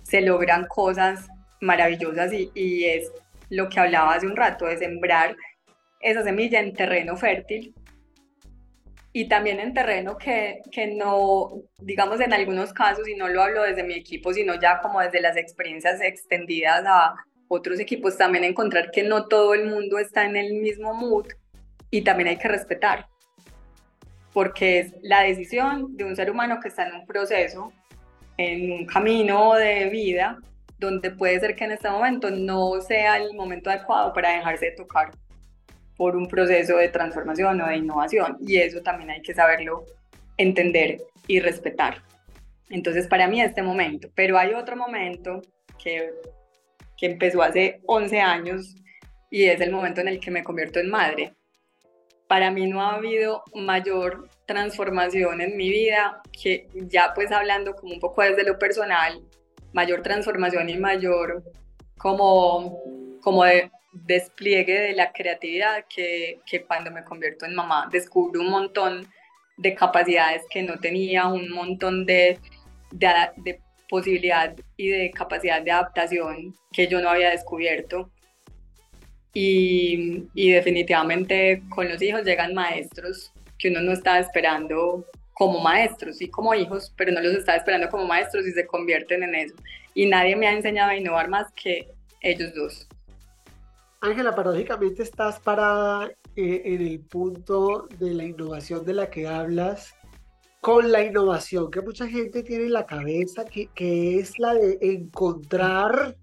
se 0.03 0.21
logran 0.21 0.65
cosas 0.67 1.27
maravillosas 1.59 2.33
y, 2.33 2.49
y 2.55 2.85
es 2.85 3.11
lo 3.51 3.67
que 3.69 3.79
hablaba 3.79 4.15
hace 4.15 4.25
un 4.25 4.35
rato, 4.35 4.65
de 4.65 4.77
sembrar 4.77 5.35
esa 5.99 6.23
semilla 6.23 6.59
en 6.59 6.73
terreno 6.73 7.17
fértil 7.17 7.75
y 9.13 9.27
también 9.27 9.59
en 9.59 9.73
terreno 9.73 10.17
que, 10.17 10.61
que 10.71 10.87
no, 10.87 11.49
digamos 11.79 12.21
en 12.21 12.31
algunos 12.31 12.71
casos, 12.71 13.07
y 13.09 13.15
no 13.15 13.27
lo 13.27 13.43
hablo 13.43 13.63
desde 13.63 13.83
mi 13.83 13.93
equipo, 13.93 14.33
sino 14.33 14.55
ya 14.59 14.79
como 14.79 15.01
desde 15.01 15.19
las 15.19 15.35
experiencias 15.35 16.01
extendidas 16.01 16.85
a 16.87 17.13
otros 17.49 17.81
equipos, 17.81 18.17
también 18.17 18.45
encontrar 18.45 18.89
que 18.89 19.03
no 19.03 19.27
todo 19.27 19.53
el 19.53 19.67
mundo 19.67 19.99
está 19.99 20.23
en 20.23 20.37
el 20.37 20.53
mismo 20.53 20.93
mood 20.93 21.27
y 21.89 22.03
también 22.03 22.29
hay 22.29 22.37
que 22.37 22.47
respetar, 22.47 23.09
porque 24.31 24.79
es 24.79 24.93
la 25.01 25.23
decisión 25.23 25.97
de 25.97 26.05
un 26.05 26.15
ser 26.15 26.31
humano 26.31 26.59
que 26.61 26.69
está 26.69 26.87
en 26.87 26.95
un 26.95 27.05
proceso, 27.05 27.73
en 28.37 28.71
un 28.71 28.85
camino 28.85 29.55
de 29.55 29.89
vida, 29.89 30.39
donde 30.81 31.11
puede 31.11 31.39
ser 31.39 31.55
que 31.55 31.63
en 31.63 31.73
este 31.73 31.89
momento 31.89 32.31
no 32.31 32.81
sea 32.81 33.17
el 33.17 33.35
momento 33.35 33.69
adecuado 33.69 34.11
para 34.13 34.35
dejarse 34.35 34.65
de 34.65 34.71
tocar 34.71 35.11
por 35.95 36.15
un 36.15 36.27
proceso 36.27 36.77
de 36.77 36.89
transformación 36.89 37.61
o 37.61 37.67
de 37.67 37.77
innovación 37.77 38.37
y 38.41 38.57
eso 38.57 38.81
también 38.81 39.11
hay 39.11 39.21
que 39.21 39.35
saberlo 39.35 39.85
entender 40.37 40.97
y 41.27 41.39
respetar. 41.39 42.01
Entonces 42.71 43.07
para 43.07 43.27
mí 43.27 43.39
este 43.39 43.61
momento, 43.61 44.09
pero 44.15 44.39
hay 44.39 44.53
otro 44.53 44.75
momento 44.75 45.41
que, 45.81 46.09
que 46.97 47.05
empezó 47.05 47.43
hace 47.43 47.79
11 47.85 48.19
años 48.19 48.75
y 49.29 49.45
es 49.45 49.61
el 49.61 49.71
momento 49.71 50.01
en 50.01 50.07
el 50.07 50.19
que 50.19 50.31
me 50.31 50.43
convierto 50.43 50.79
en 50.79 50.89
madre. 50.89 51.35
Para 52.27 52.49
mí 52.49 52.65
no 52.65 52.81
ha 52.81 52.95
habido 52.95 53.43
mayor 53.53 54.29
transformación 54.47 55.41
en 55.41 55.55
mi 55.57 55.69
vida 55.69 56.23
que 56.41 56.67
ya 56.73 57.13
pues 57.13 57.31
hablando 57.31 57.75
como 57.75 57.93
un 57.93 57.99
poco 57.99 58.23
desde 58.23 58.43
lo 58.43 58.57
personal, 58.57 59.21
mayor 59.73 60.01
transformación 60.01 60.69
y 60.69 60.77
mayor 60.77 61.43
como, 61.97 62.79
como 63.21 63.43
de 63.43 63.71
despliegue 63.91 64.79
de 64.79 64.93
la 64.93 65.11
creatividad 65.11 65.85
que, 65.93 66.39
que 66.45 66.63
cuando 66.63 66.91
me 66.91 67.03
convierto 67.03 67.45
en 67.45 67.55
mamá. 67.55 67.89
Descubro 67.91 68.41
un 68.41 68.49
montón 68.49 69.07
de 69.57 69.75
capacidades 69.75 70.43
que 70.49 70.63
no 70.63 70.79
tenía, 70.79 71.27
un 71.27 71.49
montón 71.51 72.05
de, 72.05 72.39
de, 72.91 73.07
de 73.37 73.59
posibilidad 73.89 74.55
y 74.77 74.87
de 74.87 75.11
capacidad 75.11 75.61
de 75.61 75.71
adaptación 75.71 76.55
que 76.71 76.87
yo 76.87 77.01
no 77.01 77.09
había 77.09 77.31
descubierto. 77.31 78.09
Y, 79.33 80.27
y, 80.33 80.51
definitivamente 80.51 81.63
con 81.69 81.87
los 81.87 82.01
hijos 82.01 82.25
llegan 82.25 82.53
maestros 82.53 83.31
que 83.57 83.69
uno 83.69 83.79
no 83.79 83.93
está 83.93 84.19
esperando 84.19 85.05
como 85.41 85.59
maestros 85.59 86.21
y 86.21 86.29
como 86.29 86.53
hijos, 86.53 86.93
pero 86.95 87.11
no 87.11 87.19
los 87.19 87.33
está 87.33 87.55
esperando 87.55 87.89
como 87.89 88.05
maestros 88.05 88.45
y 88.45 88.51
se 88.51 88.67
convierten 88.67 89.23
en 89.23 89.33
eso. 89.33 89.55
Y 89.95 90.05
nadie 90.05 90.35
me 90.35 90.45
ha 90.45 90.53
enseñado 90.53 90.91
a 90.91 90.95
innovar 90.95 91.29
más 91.29 91.51
que 91.53 91.91
ellos 92.21 92.53
dos. 92.53 92.87
Ángela, 94.01 94.35
paradójicamente 94.35 95.01
estás 95.01 95.39
parada 95.39 96.11
eh, 96.35 96.61
en 96.63 96.81
el 96.83 96.99
punto 96.99 97.87
de 97.97 98.13
la 98.13 98.23
innovación 98.23 98.85
de 98.85 98.93
la 98.93 99.09
que 99.09 99.27
hablas, 99.27 99.95
con 100.59 100.91
la 100.91 101.03
innovación 101.03 101.71
que 101.71 101.81
mucha 101.81 102.07
gente 102.07 102.43
tiene 102.43 102.65
en 102.65 102.73
la 102.73 102.85
cabeza, 102.85 103.43
que, 103.43 103.65
que 103.73 104.19
es 104.19 104.37
la 104.37 104.53
de 104.53 104.77
encontrar, 104.79 106.17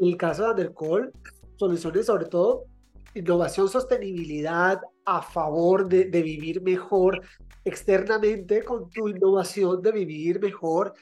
el 0.00 0.16
caso 0.16 0.42
de 0.42 0.50
Undercall, 0.50 1.12
soluciones 1.54 2.06
sobre 2.06 2.24
todo, 2.24 2.64
innovación, 3.14 3.68
sostenibilidad 3.68 4.80
a 5.04 5.22
favor 5.22 5.88
de, 5.88 6.06
de 6.06 6.22
vivir 6.22 6.62
mejor 6.62 7.22
externamente 7.64 8.62
con 8.62 8.90
tu 8.90 9.08
innovación 9.08 9.80
de 9.82 9.92
vivir 9.92 10.40
mejor 10.40 10.94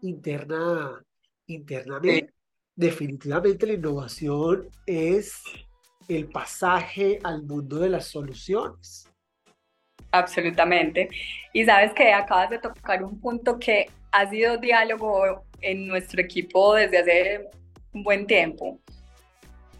interna, 0.00 1.02
internamente. 1.46 2.32
Definitivamente 2.74 3.66
la 3.66 3.72
innovación 3.72 4.68
es 4.86 5.42
el 6.08 6.28
pasaje 6.28 7.18
al 7.22 7.42
mundo 7.42 7.78
de 7.78 7.90
las 7.90 8.06
soluciones. 8.06 9.08
Absolutamente. 10.10 11.08
Y 11.52 11.64
sabes 11.64 11.92
que 11.92 12.12
acabas 12.12 12.50
de 12.50 12.58
tocar 12.58 13.02
un 13.02 13.20
punto 13.20 13.58
que 13.58 13.86
ha 14.12 14.28
sido 14.30 14.56
diálogo 14.56 15.44
en 15.60 15.86
nuestro 15.86 16.20
equipo 16.20 16.74
desde 16.74 16.98
hace 16.98 17.50
un 17.92 18.02
buen 18.02 18.26
tiempo. 18.26 18.80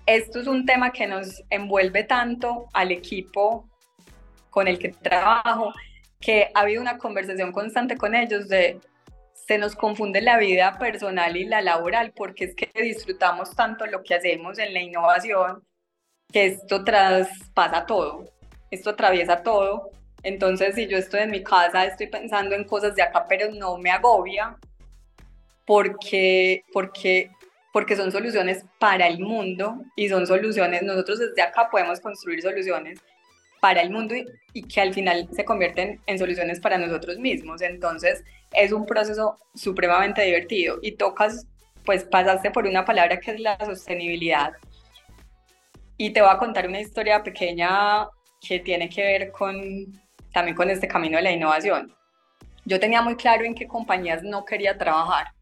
Esto 0.08 0.40
es 0.40 0.46
un 0.46 0.64
tema 0.64 0.90
que 0.90 1.06
nos 1.06 1.44
envuelve 1.50 2.02
tanto 2.02 2.70
al 2.72 2.92
equipo 2.92 3.68
con 4.48 4.66
el 4.66 4.78
que 4.78 4.88
trabajo, 4.88 5.74
que 6.18 6.48
ha 6.54 6.60
habido 6.60 6.80
una 6.80 6.96
conversación 6.96 7.52
constante 7.52 7.98
con 7.98 8.14
ellos 8.14 8.48
de 8.48 8.80
se 9.34 9.58
nos 9.58 9.76
confunde 9.76 10.22
la 10.22 10.38
vida 10.38 10.78
personal 10.78 11.36
y 11.36 11.44
la 11.44 11.60
laboral 11.60 12.14
porque 12.16 12.46
es 12.46 12.54
que 12.54 12.70
disfrutamos 12.82 13.54
tanto 13.54 13.84
lo 13.84 14.02
que 14.02 14.14
hacemos 14.14 14.58
en 14.58 14.72
la 14.72 14.80
innovación 14.80 15.62
que 16.32 16.46
esto 16.46 16.84
traspasa 16.84 17.84
todo, 17.84 18.24
esto 18.70 18.88
atraviesa 18.88 19.42
todo. 19.42 19.90
Entonces, 20.22 20.74
si 20.74 20.86
yo 20.86 20.96
estoy 20.96 21.20
en 21.20 21.32
mi 21.32 21.42
casa, 21.42 21.84
estoy 21.84 22.06
pensando 22.06 22.54
en 22.54 22.64
cosas 22.64 22.94
de 22.94 23.02
acá, 23.02 23.26
pero 23.28 23.52
no 23.52 23.76
me 23.76 23.90
agobia 23.90 24.56
porque, 25.66 26.62
porque, 26.72 27.30
porque 27.72 27.96
son 27.96 28.10
soluciones 28.12 28.64
para 28.78 29.06
el 29.06 29.20
mundo 29.20 29.82
y 29.96 30.08
son 30.08 30.26
soluciones, 30.26 30.82
nosotros 30.82 31.18
desde 31.18 31.42
acá 31.42 31.68
podemos 31.70 32.00
construir 32.00 32.42
soluciones 32.42 33.00
para 33.60 33.80
el 33.80 33.90
mundo 33.90 34.14
y, 34.52 34.62
que 34.62 34.80
al 34.80 34.94
final 34.94 35.28
se 35.32 35.44
convierten 35.44 36.00
en 36.06 36.18
soluciones 36.18 36.60
para 36.60 36.78
nosotros 36.78 37.18
mismos. 37.18 37.60
Entonces, 37.60 38.24
es 38.52 38.72
un 38.72 38.86
proceso 38.86 39.36
supremamente 39.54 40.22
divertido 40.22 40.78
y 40.82 40.92
tocas, 40.92 41.46
pues 41.84 42.04
pasaste 42.04 42.50
por 42.50 42.66
una 42.66 42.84
palabra 42.84 43.18
que 43.18 43.32
es 43.32 43.40
la 43.40 43.58
sostenibilidad 43.64 44.52
y 45.96 46.10
te 46.10 46.22
voy 46.22 46.30
a 46.30 46.38
contar 46.38 46.68
una 46.68 46.80
historia 46.80 47.22
pequeña 47.22 48.06
que 48.40 48.60
tiene 48.60 48.88
que 48.88 49.02
ver 49.02 49.32
con 49.32 49.56
también 50.32 50.56
con 50.56 50.70
este 50.70 50.86
camino 50.86 51.16
de 51.16 51.24
la 51.24 51.32
innovación. 51.32 51.92
Yo 52.64 52.78
tenía 52.78 53.02
muy 53.02 53.16
claro 53.16 53.44
en 53.44 53.54
qué 53.54 53.66
compañías 53.66 54.22
no 54.22 54.44
quería 54.44 54.78
trabajar. 54.78 55.32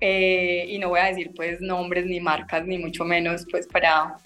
Eh, 0.00 0.66
y 0.68 0.78
no 0.78 0.90
voy 0.90 1.00
a 1.00 1.06
decir 1.06 1.32
pues 1.34 1.60
nombres 1.60 2.06
ni 2.06 2.20
marcas 2.20 2.64
ni 2.64 2.78
mucho 2.78 3.04
menos 3.04 3.44
pues 3.50 3.66
para, 3.66 4.16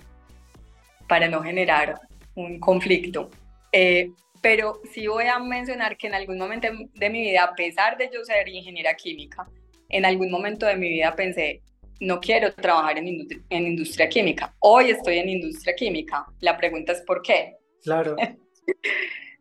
para 1.09 1.29
no 1.29 1.43
generar 1.43 2.01
un 2.35 2.59
conflicto. 2.61 3.31
Eh, 3.73 4.11
pero 4.43 4.81
sí 4.93 5.07
voy 5.07 5.27
a 5.27 5.39
mencionar 5.39 5.97
que 5.97 6.09
en 6.09 6.15
algún 6.15 6.37
momento 6.37 6.69
de 6.95 7.11
mi 7.11 7.23
vida, 7.23 7.45
a 7.45 7.55
pesar 7.55 7.97
de 7.97 8.11
yo 8.13 8.25
ser 8.25 8.49
ingeniera 8.49 8.95
química, 8.95 9.47
en 9.89 10.05
algún 10.05 10.31
momento 10.31 10.67
de 10.67 10.77
mi 10.77 10.89
vida 10.89 11.15
pensé, 11.15 11.63
no 12.01 12.21
quiero 12.21 12.53
trabajar 12.53 12.99
en, 12.99 13.07
en 13.49 13.67
industria 13.67 14.09
química. 14.09 14.55
Hoy 14.59 14.91
estoy 14.91 15.19
en 15.19 15.29
industria 15.29 15.75
química. 15.77 16.27
La 16.41 16.57
pregunta 16.57 16.93
es 16.93 17.03
¿por 17.03 17.23
qué? 17.23 17.57
Claro. 17.83 18.17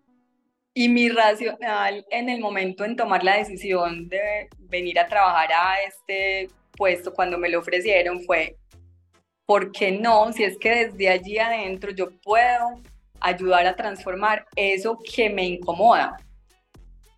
y 0.74 0.90
mi 0.90 1.10
racional 1.10 2.06
en 2.10 2.30
el 2.30 2.40
momento 2.40 2.86
en 2.86 2.96
tomar 2.96 3.24
la 3.24 3.38
decisión 3.38 4.08
de 4.08 4.50
venir 4.60 5.00
a 5.00 5.08
trabajar 5.08 5.50
a 5.52 5.82
este 5.82 6.50
puesto 6.78 7.14
cuando 7.14 7.38
me 7.38 7.50
lo 7.50 7.60
ofrecieron 7.60 8.24
fue, 8.24 8.58
¿por 9.46 9.72
qué 9.72 9.92
no? 9.92 10.32
Si 10.32 10.44
es 10.44 10.58
que 10.58 10.88
desde 10.88 11.10
allí 11.10 11.38
adentro 11.38 11.92
yo 11.92 12.12
puedo 12.22 12.82
ayudar 13.20 13.68
a 13.68 13.76
transformar 13.76 14.46
eso 14.56 14.98
que 15.14 15.30
me 15.30 15.46
incomoda. 15.46 16.18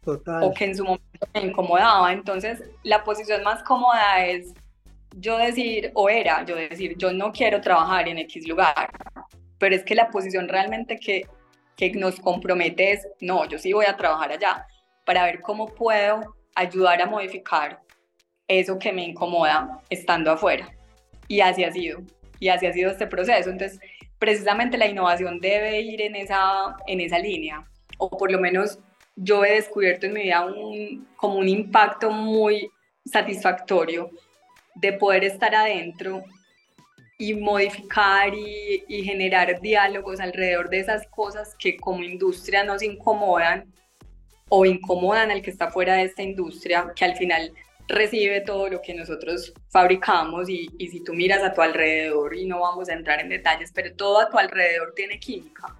Total. 0.03 0.43
O 0.43 0.53
que 0.53 0.65
en 0.65 0.75
su 0.75 0.83
momento 0.83 1.27
me 1.33 1.41
incomodaba. 1.41 2.11
Entonces, 2.11 2.61
la 2.83 3.03
posición 3.03 3.41
más 3.43 3.63
cómoda 3.63 4.25
es 4.25 4.53
yo 5.15 5.37
decir, 5.37 5.91
o 5.93 6.09
era 6.09 6.43
yo 6.43 6.55
decir, 6.55 6.97
yo 6.97 7.13
no 7.13 7.31
quiero 7.31 7.61
trabajar 7.61 8.07
en 8.07 8.17
X 8.17 8.47
lugar, 8.47 8.89
pero 9.59 9.75
es 9.75 9.83
que 9.83 9.95
la 9.95 10.09
posición 10.09 10.49
realmente 10.49 10.97
que, 10.97 11.25
que 11.75 11.91
nos 11.91 12.19
compromete 12.19 12.91
es, 12.91 13.07
no, 13.19 13.47
yo 13.47 13.57
sí 13.57 13.73
voy 13.73 13.85
a 13.87 13.97
trabajar 13.97 14.31
allá, 14.31 14.67
para 15.05 15.25
ver 15.25 15.41
cómo 15.41 15.67
puedo 15.67 16.35
ayudar 16.55 17.01
a 17.01 17.05
modificar 17.05 17.81
eso 18.47 18.77
que 18.77 18.93
me 18.93 19.03
incomoda 19.03 19.81
estando 19.89 20.31
afuera. 20.31 20.69
Y 21.27 21.41
así 21.41 21.63
ha 21.63 21.71
sido, 21.71 22.01
y 22.39 22.49
así 22.49 22.65
ha 22.65 22.73
sido 22.73 22.91
este 22.91 23.07
proceso. 23.07 23.49
Entonces, 23.49 23.79
precisamente 24.19 24.77
la 24.77 24.87
innovación 24.87 25.39
debe 25.39 25.81
ir 25.81 26.01
en 26.01 26.15
esa, 26.15 26.75
en 26.87 27.01
esa 27.01 27.19
línea, 27.19 27.67
o 27.97 28.09
por 28.09 28.31
lo 28.31 28.39
menos 28.39 28.79
yo 29.15 29.45
he 29.45 29.55
descubierto 29.55 30.05
en 30.05 30.13
mi 30.13 30.23
vida 30.23 30.45
un, 30.45 31.07
como 31.15 31.35
un 31.35 31.47
impacto 31.47 32.09
muy 32.09 32.69
satisfactorio 33.05 34.09
de 34.75 34.93
poder 34.93 35.23
estar 35.23 35.53
adentro 35.53 36.23
y 37.17 37.33
modificar 37.35 38.33
y, 38.33 39.03
generar 39.03 39.59
diálogos 39.61 40.19
alrededor 40.19 40.69
de 40.69 40.79
esas 40.79 41.07
cosas 41.07 41.55
que 41.57 41.77
como 41.77 42.03
industria 42.03 42.63
nos 42.63 42.81
incomodan 42.81 43.71
o 44.49 44.65
incomodan 44.65 45.31
al 45.31 45.41
que 45.41 45.51
está 45.51 45.71
fuera 45.71 45.95
de 45.95 46.03
esta 46.03 46.21
industria, 46.21 46.91
que 46.95 47.05
al 47.05 47.15
final 47.15 47.53
recibe 47.87 48.41
todo 48.41 48.69
lo 48.69 48.81
que 48.81 48.93
nosotros 48.93 49.53
fabricamos 49.69 50.49
y, 50.49 50.69
y, 50.77 50.87
si 50.87 51.03
tú 51.03 51.13
miras 51.13 51.43
a 51.43 51.53
tu 51.53 51.61
alrededor 51.61 52.35
y 52.35 52.45
no 52.45 52.61
vamos 52.61 52.89
a 52.89 52.93
entrar 52.93 53.19
en 53.19 53.29
detalles, 53.29 53.71
pero 53.73 53.93
todo 53.95 54.19
a 54.19 54.29
tu 54.29 54.37
alrededor 54.37 54.93
tiene 54.95 55.19
química, 55.19 55.75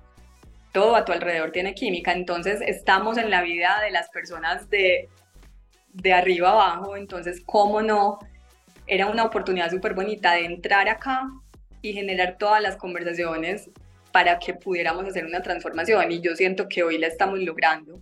todo 0.71 0.95
a 0.95 1.05
tu 1.05 1.11
alrededor 1.11 1.51
tiene 1.51 1.73
química, 1.73 2.11
entonces 2.11 2.61
estamos 2.61 3.17
en 3.17 3.29
la 3.29 3.41
vida 3.41 3.79
de 3.83 3.91
las 3.91 4.09
personas 4.09 4.69
de, 4.69 5.07
de 5.93 6.13
arriba 6.13 6.51
abajo, 6.51 6.97
entonces 6.97 7.41
cómo 7.45 7.81
no 7.81 8.19
era 8.87 9.07
una 9.07 9.23
oportunidad 9.23 9.69
súper 9.69 9.93
bonita 9.93 10.33
de 10.33 10.45
entrar 10.45 10.89
acá 10.89 11.29
y 11.81 11.93
generar 11.93 12.37
todas 12.37 12.61
las 12.61 12.77
conversaciones 12.77 13.69
para 14.11 14.39
que 14.39 14.53
pudiéramos 14.53 15.05
hacer 15.05 15.25
una 15.25 15.41
transformación. 15.41 16.11
Y 16.11 16.21
yo 16.21 16.35
siento 16.35 16.67
que 16.69 16.83
hoy 16.83 16.97
la 16.97 17.07
estamos 17.07 17.39
logrando. 17.39 17.99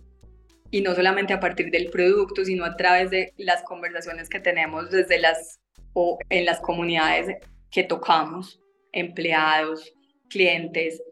Y 0.70 0.80
no 0.80 0.94
solamente 0.94 1.32
a 1.32 1.40
partir 1.40 1.70
del 1.70 1.90
producto, 1.90 2.44
sino 2.44 2.64
a 2.64 2.76
través 2.76 3.10
de 3.10 3.32
las 3.36 3.62
conversaciones 3.62 4.28
que 4.28 4.40
tenemos 4.40 4.90
desde 4.90 5.18
las 5.18 5.60
o 5.92 6.18
en 6.30 6.46
las 6.46 6.60
comunidades 6.60 7.36
que 7.70 7.84
tocamos, 7.84 8.60
empleados, 8.92 9.92
clientes, 10.30 11.02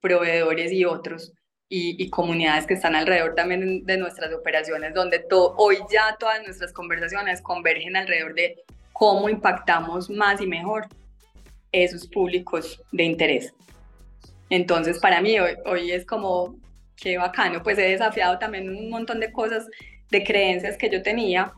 proveedores 0.00 0.72
y 0.72 0.84
otros, 0.84 1.32
y, 1.68 2.02
y 2.02 2.10
comunidades 2.10 2.66
que 2.66 2.74
están 2.74 2.94
alrededor 2.94 3.34
también 3.34 3.84
de 3.84 3.96
nuestras 3.96 4.32
operaciones, 4.32 4.94
donde 4.94 5.18
todo, 5.18 5.54
hoy 5.56 5.78
ya 5.90 6.16
todas 6.18 6.42
nuestras 6.44 6.72
conversaciones 6.72 7.42
convergen 7.42 7.96
alrededor 7.96 8.34
de 8.34 8.56
cómo 8.98 9.28
impactamos 9.28 10.08
más 10.08 10.40
y 10.40 10.46
mejor 10.46 10.86
esos 11.70 12.06
públicos 12.08 12.82
de 12.92 13.04
interés. 13.04 13.52
Entonces, 14.48 14.98
para 15.00 15.20
mí 15.20 15.38
hoy, 15.38 15.54
hoy 15.66 15.90
es 15.90 16.06
como, 16.06 16.58
qué 16.96 17.18
bacano, 17.18 17.62
pues 17.62 17.76
he 17.78 17.82
desafiado 17.82 18.38
también 18.38 18.70
un 18.70 18.88
montón 18.88 19.20
de 19.20 19.30
cosas, 19.32 19.66
de 20.10 20.24
creencias 20.24 20.78
que 20.78 20.88
yo 20.88 21.02
tenía, 21.02 21.52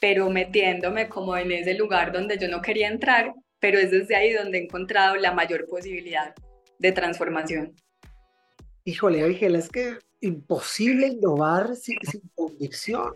pero 0.00 0.30
metiéndome 0.30 1.08
como 1.08 1.36
en 1.36 1.52
ese 1.52 1.74
lugar 1.74 2.12
donde 2.12 2.38
yo 2.38 2.48
no 2.48 2.62
quería 2.62 2.88
entrar, 2.88 3.34
pero 3.60 3.78
es 3.78 3.90
desde 3.90 4.16
ahí 4.16 4.32
donde 4.32 4.58
he 4.58 4.62
encontrado 4.62 5.16
la 5.16 5.32
mayor 5.32 5.66
posibilidad 5.68 6.34
de 6.78 6.92
transformación. 6.92 7.74
Híjole, 8.84 9.22
Ángela, 9.22 9.58
es 9.58 9.68
que 9.68 9.98
imposible 10.20 11.08
innovar 11.08 11.76
sin, 11.76 11.98
convicción. 12.34 13.14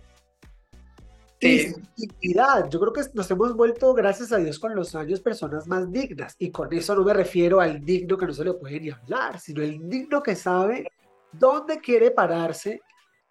Dignidad. 1.40 2.68
Yo 2.68 2.80
creo 2.80 2.92
que 2.92 3.02
nos 3.14 3.30
hemos 3.30 3.54
vuelto, 3.54 3.94
gracias 3.94 4.32
a 4.32 4.38
Dios, 4.38 4.58
con 4.58 4.74
los 4.74 4.94
años 4.94 5.20
personas 5.20 5.66
más 5.66 5.90
dignas. 5.90 6.34
Y 6.38 6.50
con 6.50 6.72
eso 6.72 6.94
no 6.94 7.04
me 7.04 7.14
refiero 7.14 7.60
al 7.60 7.84
digno 7.84 8.16
que 8.16 8.26
no 8.26 8.32
se 8.32 8.44
le 8.44 8.54
puede 8.54 8.80
ni 8.80 8.90
hablar, 8.90 9.38
sino 9.38 9.62
el 9.62 9.88
digno 9.88 10.22
que 10.22 10.34
sabe 10.34 10.90
dónde 11.32 11.78
quiere 11.78 12.10
pararse 12.10 12.80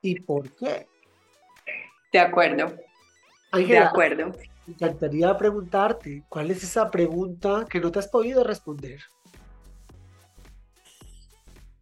y 0.01 0.19
por 0.19 0.55
qué. 0.55 0.87
De 2.11 2.19
acuerdo. 2.19 2.73
de 3.53 3.77
acuerdo. 3.77 4.31
Me 4.65 4.73
encantaría 4.73 5.37
preguntarte, 5.37 6.23
¿cuál 6.29 6.51
es 6.51 6.63
esa 6.63 6.89
pregunta 6.89 7.65
que 7.69 7.79
no 7.79 7.91
te 7.91 7.99
has 7.99 8.07
podido 8.07 8.43
responder? 8.43 9.01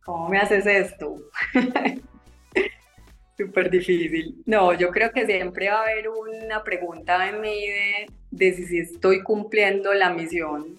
¿Cómo 0.03 0.29
me 0.29 0.37
haces 0.37 0.65
esto? 0.65 1.15
Súper 3.37 3.69
difícil. 3.69 4.41
No, 4.45 4.73
yo 4.73 4.89
creo 4.91 5.11
que 5.11 5.25
siempre 5.25 5.69
va 5.69 5.79
a 5.79 5.83
haber 5.83 6.07
una 6.09 6.63
pregunta 6.63 7.27
en 7.27 7.41
mí 7.41 7.67
de, 7.67 8.05
de 8.31 8.53
si 8.53 8.79
estoy 8.79 9.21
cumpliendo 9.23 9.93
la 9.93 10.09
misión 10.09 10.77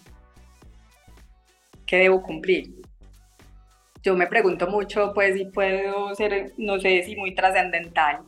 que 1.84 1.96
debo 1.96 2.22
cumplir. 2.22 2.74
Yo 4.02 4.16
me 4.16 4.26
pregunto 4.26 4.66
mucho, 4.68 5.12
pues, 5.14 5.34
si 5.36 5.46
puedo 5.46 6.14
ser, 6.14 6.52
no 6.56 6.78
sé 6.78 7.02
si 7.02 7.16
muy 7.16 7.34
trascendental, 7.34 8.20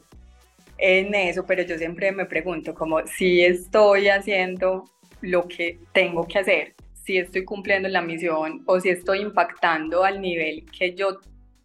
en 0.79 1.15
eso, 1.15 1.45
pero 1.45 1.63
yo 1.63 1.77
siempre 1.77 2.13
me 2.13 2.25
pregunto 2.25 2.75
como 2.75 3.05
si 3.07 3.45
estoy 3.45 4.09
haciendo 4.09 4.85
lo 5.21 5.47
que 5.49 5.79
tengo 5.93 6.27
que 6.27 6.39
hacer, 6.39 6.75
si 6.95 7.19
estoy 7.19 7.45
cumpliendo 7.45 7.89
la 7.89 8.01
misión 8.01 8.63
o 8.67 8.81
si 8.81 8.91
estoy 8.91 9.21
impactando 9.21 10.05
al 10.05 10.21
nivel 10.21 10.65
que 10.71 10.95
yo 10.95 11.19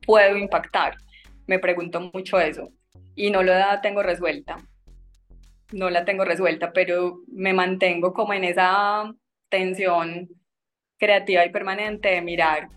puedo 0.06 0.36
impactar. 0.36 0.98
Me 1.48 1.60
pregunto 1.60 2.00
mucho 2.14 2.40
eso 2.40 2.70
y 3.16 3.32
no 3.32 3.44
lo 3.44 3.54
tengo 3.82 4.04
resuelta. 4.04 4.58
No 5.72 5.90
la 5.90 6.06
tengo 6.06 6.24
resuelta, 6.24 6.72
pero 6.72 7.22
me 7.28 7.54
mantengo 7.54 8.14
como 8.14 8.34
en 8.34 8.44
esa 8.44 9.14
tensión 9.50 10.30
creativa 10.98 11.46
y 11.46 11.52
permanente 11.52 12.10
de 12.10 12.22
mirar 12.22 12.70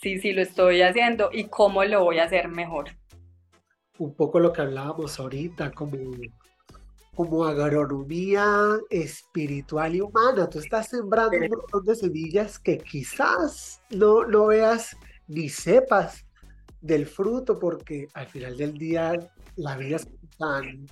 si 0.00 0.18
sí 0.18 0.32
lo 0.32 0.42
estoy 0.42 0.82
haciendo 0.82 1.30
y 1.32 1.44
cómo 1.44 1.84
lo 1.84 2.04
voy 2.04 2.18
a 2.18 2.24
hacer 2.24 2.48
mejor 2.48 2.90
un 3.98 4.14
poco 4.14 4.38
lo 4.38 4.52
que 4.52 4.62
hablábamos 4.62 5.18
ahorita, 5.18 5.72
como, 5.72 5.96
como 7.14 7.44
agronomía 7.44 8.78
espiritual 8.90 9.96
y 9.96 10.00
humana. 10.00 10.48
Tú 10.48 10.60
estás 10.60 10.88
sembrando 10.88 11.36
un 11.36 11.48
montón 11.48 11.84
de 11.84 11.96
semillas 11.96 12.58
que 12.58 12.78
quizás 12.78 13.82
no, 13.90 14.24
no 14.24 14.46
veas 14.46 14.96
ni 15.26 15.48
sepas 15.48 16.24
del 16.80 17.06
fruto, 17.06 17.58
porque 17.58 18.08
al 18.14 18.26
final 18.26 18.56
del 18.56 18.74
día 18.74 19.12
la 19.56 19.76
vida 19.76 19.96
es 19.96 20.08
tan 20.38 20.86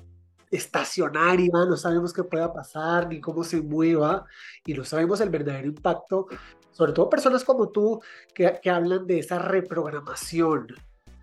estacionaria, 0.51 1.51
no 1.53 1.77
sabemos 1.77 2.13
qué 2.13 2.25
pueda 2.25 2.53
pasar 2.53 3.09
ni 3.09 3.21
cómo 3.21 3.45
se 3.45 3.61
mueva 3.61 4.25
y 4.65 4.75
no 4.75 4.85
sabemos 4.85 5.21
el 5.21 5.31
verdadero 5.31 5.67
impacto, 5.67 6.27
sobre 6.71 6.93
todo 6.93 7.11
personas 7.11 7.45
como 7.45 7.69
tú 7.69 8.01
que, 8.35 8.59
que 8.63 8.71
hablan 8.71 9.07
de 9.07 9.19
esa 9.19 9.39
reprogramación, 9.39 10.69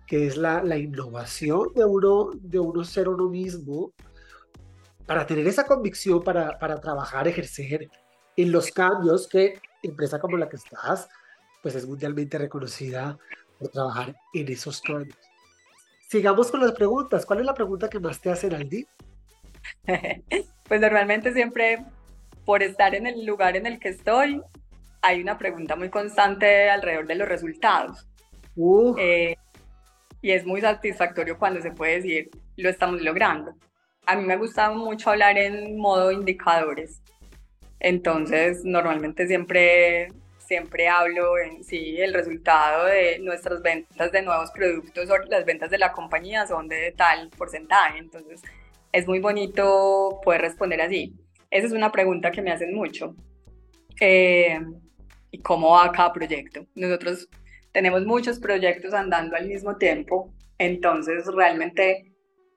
que 0.06 0.26
es 0.26 0.36
la, 0.36 0.62
la 0.62 0.76
innovación 0.76 1.68
de 1.74 1.84
uno, 1.84 2.30
de 2.34 2.58
uno 2.58 2.84
ser 2.84 3.08
uno 3.08 3.28
mismo, 3.28 3.92
para 5.06 5.26
tener 5.26 5.46
esa 5.46 5.66
convicción, 5.66 6.22
para, 6.22 6.58
para 6.58 6.80
trabajar, 6.80 7.28
ejercer 7.28 7.90
en 8.36 8.52
los 8.52 8.70
cambios 8.70 9.28
que 9.28 9.60
empresa 9.82 10.18
como 10.18 10.36
la 10.36 10.48
que 10.48 10.56
estás, 10.56 11.08
pues 11.62 11.74
es 11.74 11.86
mundialmente 11.86 12.38
reconocida 12.38 13.18
por 13.58 13.68
trabajar 13.68 14.14
en 14.32 14.48
esos 14.52 14.80
cambios. 14.80 15.18
Sigamos 16.08 16.50
con 16.50 16.60
las 16.60 16.72
preguntas. 16.72 17.26
¿Cuál 17.26 17.40
es 17.40 17.46
la 17.46 17.54
pregunta 17.54 17.88
que 17.88 17.98
más 17.98 18.20
te 18.20 18.30
hacen, 18.30 18.54
Aldi? 18.54 18.86
pues 20.68 20.80
normalmente 20.80 21.32
siempre, 21.32 21.84
por 22.44 22.62
estar 22.62 22.94
en 22.94 23.06
el 23.06 23.24
lugar 23.24 23.56
en 23.56 23.66
el 23.66 23.78
que 23.78 23.88
estoy, 23.88 24.40
hay 25.02 25.20
una 25.20 25.38
pregunta 25.38 25.76
muy 25.76 25.90
constante 25.90 26.70
alrededor 26.70 27.06
de 27.06 27.14
los 27.16 27.28
resultados. 27.28 28.06
Eh, 28.98 29.36
y 30.22 30.30
es 30.30 30.46
muy 30.46 30.60
satisfactorio 30.60 31.38
cuando 31.38 31.60
se 31.60 31.72
puede 31.72 31.96
decir 31.96 32.30
lo 32.56 32.70
estamos 32.70 33.02
logrando. 33.02 33.54
A 34.06 34.16
mí 34.16 34.24
me 34.24 34.36
gusta 34.36 34.70
mucho 34.70 35.10
hablar 35.10 35.36
en 35.36 35.76
modo 35.76 36.12
indicadores, 36.12 37.02
entonces 37.80 38.64
normalmente 38.64 39.26
siempre 39.26 40.08
siempre 40.54 40.86
hablo 40.86 41.36
en 41.36 41.64
sí 41.64 42.00
el 42.00 42.14
resultado 42.14 42.86
de 42.86 43.18
nuestras 43.18 43.60
ventas 43.60 44.12
de 44.12 44.22
nuevos 44.22 44.52
productos 44.52 45.10
o 45.10 45.18
las 45.28 45.44
ventas 45.44 45.68
de 45.68 45.78
la 45.78 45.90
compañía 45.90 46.46
son 46.46 46.68
de 46.68 46.92
tal 46.92 47.28
porcentaje, 47.30 47.98
entonces 47.98 48.40
es 48.92 49.08
muy 49.08 49.18
bonito 49.18 50.20
poder 50.22 50.42
responder 50.42 50.80
así. 50.80 51.12
Esa 51.50 51.66
es 51.66 51.72
una 51.72 51.90
pregunta 51.90 52.30
que 52.30 52.40
me 52.40 52.52
hacen 52.52 52.72
mucho. 52.72 53.16
Eh, 54.00 54.60
¿Y 55.32 55.42
cómo 55.42 55.70
va 55.72 55.90
cada 55.90 56.12
proyecto? 56.12 56.64
Nosotros 56.76 57.28
tenemos 57.72 58.06
muchos 58.06 58.38
proyectos 58.38 58.94
andando 58.94 59.34
al 59.34 59.48
mismo 59.48 59.76
tiempo, 59.76 60.32
entonces 60.58 61.26
realmente 61.34 62.12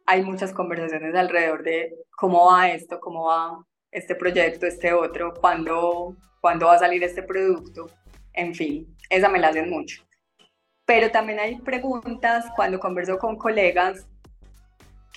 hay 0.05 0.21
muchas 0.21 0.53
conversaciones 0.53 1.15
alrededor 1.15 1.63
de 1.63 1.95
cómo 2.15 2.45
va 2.45 2.69
esto, 2.69 2.99
cómo 2.99 3.25
va 3.25 3.57
este 3.91 4.15
proyecto, 4.15 4.65
este 4.65 4.93
otro, 4.93 5.33
cuándo, 5.33 6.15
cuándo 6.41 6.67
va 6.67 6.75
a 6.75 6.79
salir 6.79 7.03
este 7.03 7.23
producto, 7.23 7.89
en 8.33 8.53
fin, 8.53 8.95
esa 9.09 9.29
me 9.29 9.39
la 9.39 9.49
hacen 9.49 9.69
mucho. 9.69 10.03
Pero 10.85 11.11
también 11.11 11.39
hay 11.39 11.57
preguntas 11.57 12.45
cuando 12.55 12.79
converso 12.79 13.17
con 13.17 13.37
colegas 13.37 14.07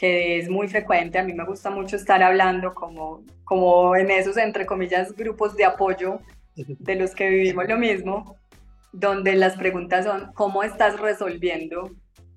que 0.01 0.39
es 0.39 0.49
muy 0.49 0.67
frecuente, 0.67 1.19
a 1.19 1.23
mí 1.23 1.35
me 1.35 1.45
gusta 1.45 1.69
mucho 1.69 1.97
estar 1.97 2.23
hablando 2.23 2.73
como, 2.73 3.23
como 3.45 3.95
en 3.95 4.11
esos, 4.11 4.39
entre 4.39 4.65
comillas, 4.65 5.15
grupos 5.15 5.55
de 5.57 5.67
apoyo 5.67 6.21
de 6.57 6.95
los 6.95 7.15
que 7.15 7.29
vivimos 7.29 7.69
lo 7.69 7.77
mismo, 7.77 8.37
donde 8.93 9.35
las 9.35 9.59
preguntas 9.59 10.07
son, 10.07 10.33
¿cómo 10.33 10.63
estás 10.63 10.99
resolviendo 10.99 11.91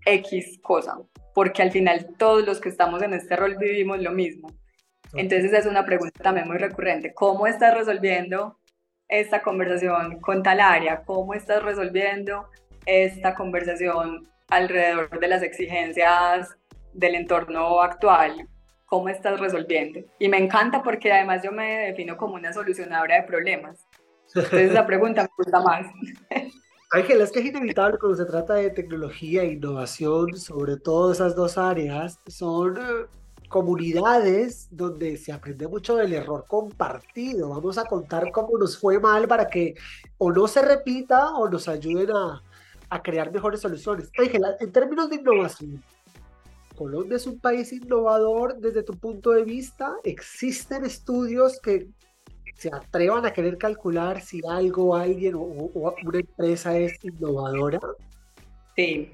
X 0.05 0.59
cosa? 0.61 0.97
Porque 1.33 1.61
al 1.61 1.71
final 1.71 2.09
todos 2.17 2.45
los 2.45 2.59
que 2.59 2.67
estamos 2.67 3.01
en 3.01 3.13
este 3.13 3.37
rol 3.37 3.55
vivimos 3.57 4.01
lo 4.01 4.11
mismo. 4.11 4.51
Entonces 5.13 5.53
es 5.53 5.65
una 5.65 5.85
pregunta 5.85 6.23
también 6.23 6.47
muy 6.47 6.57
recurrente. 6.57 7.13
¿Cómo 7.13 7.47
estás 7.47 7.75
resolviendo 7.75 8.57
esta 9.07 9.41
conversación 9.41 10.19
con 10.19 10.41
tal 10.41 10.59
área? 10.59 11.03
¿Cómo 11.03 11.33
estás 11.33 11.63
resolviendo 11.63 12.47
esta 12.85 13.35
conversación 13.35 14.27
alrededor 14.49 15.19
de 15.19 15.27
las 15.27 15.43
exigencias 15.43 16.57
del 16.93 17.15
entorno 17.15 17.81
actual? 17.81 18.47
¿Cómo 18.85 19.09
estás 19.09 19.39
resolviendo? 19.39 19.99
Y 20.19 20.29
me 20.29 20.37
encanta 20.37 20.81
porque 20.83 21.11
además 21.11 21.41
yo 21.43 21.51
me 21.51 21.87
defino 21.87 22.17
como 22.17 22.35
una 22.35 22.53
solucionadora 22.53 23.15
de 23.15 23.23
problemas. 23.23 23.85
Entonces 24.35 24.73
la 24.73 24.85
pregunta 24.85 25.23
me 25.23 25.29
gusta 25.37 25.59
más. 25.61 25.85
Ángela, 26.91 27.23
es 27.23 27.31
que 27.31 27.39
es 27.39 27.45
inevitable 27.45 27.97
cuando 27.97 28.15
se 28.17 28.25
trata 28.25 28.53
de 28.53 28.69
tecnología 28.69 29.41
e 29.41 29.53
innovación, 29.53 30.37
sobre 30.37 30.77
todo 30.77 31.11
esas 31.11 31.35
dos 31.35 31.57
áreas, 31.57 32.19
son 32.27 32.77
eh, 32.77 33.05
comunidades 33.53 34.67
donde 34.71 35.15
se 35.15 35.31
aprende 35.31 35.67
mucho 35.67 35.95
del 35.95 36.11
error 36.11 36.43
compartido. 36.47 37.49
Vamos 37.49 37.77
a 37.77 37.85
contar 37.85 38.31
cómo 38.31 38.57
nos 38.57 38.79
fue 38.79 38.99
mal 38.99 39.27
para 39.27 39.45
que 39.47 39.75
o 40.17 40.31
no 40.31 40.47
se 40.47 40.63
repita 40.63 41.35
o 41.35 41.47
nos 41.47 41.67
ayuden 41.67 42.09
a, 42.15 42.41
crear 43.03 43.31
mejores 43.31 43.59
soluciones. 43.59 44.09
Ángela, 44.17 44.55
en 44.59 44.71
términos 44.71 45.07
de 45.09 45.17
innovación, 45.17 45.83
Colombia 46.75 47.15
es 47.15 47.27
un 47.27 47.39
país 47.39 47.71
innovador 47.73 48.57
desde 48.57 48.81
tu 48.81 48.97
punto 48.97 49.31
de 49.31 49.43
vista. 49.43 49.95
¿Existen 50.03 50.83
estudios 50.85 51.59
que 51.61 51.89
se 52.55 52.69
atrevan 52.73 53.23
a 53.25 53.33
querer 53.33 53.59
calcular 53.59 54.19
si 54.21 54.41
algo, 54.47 54.95
alguien 54.95 55.35
o, 55.35 55.93
una 56.03 56.19
empresa 56.19 56.75
es 56.75 56.93
innovadora? 57.03 57.79
Sí, 58.75 59.11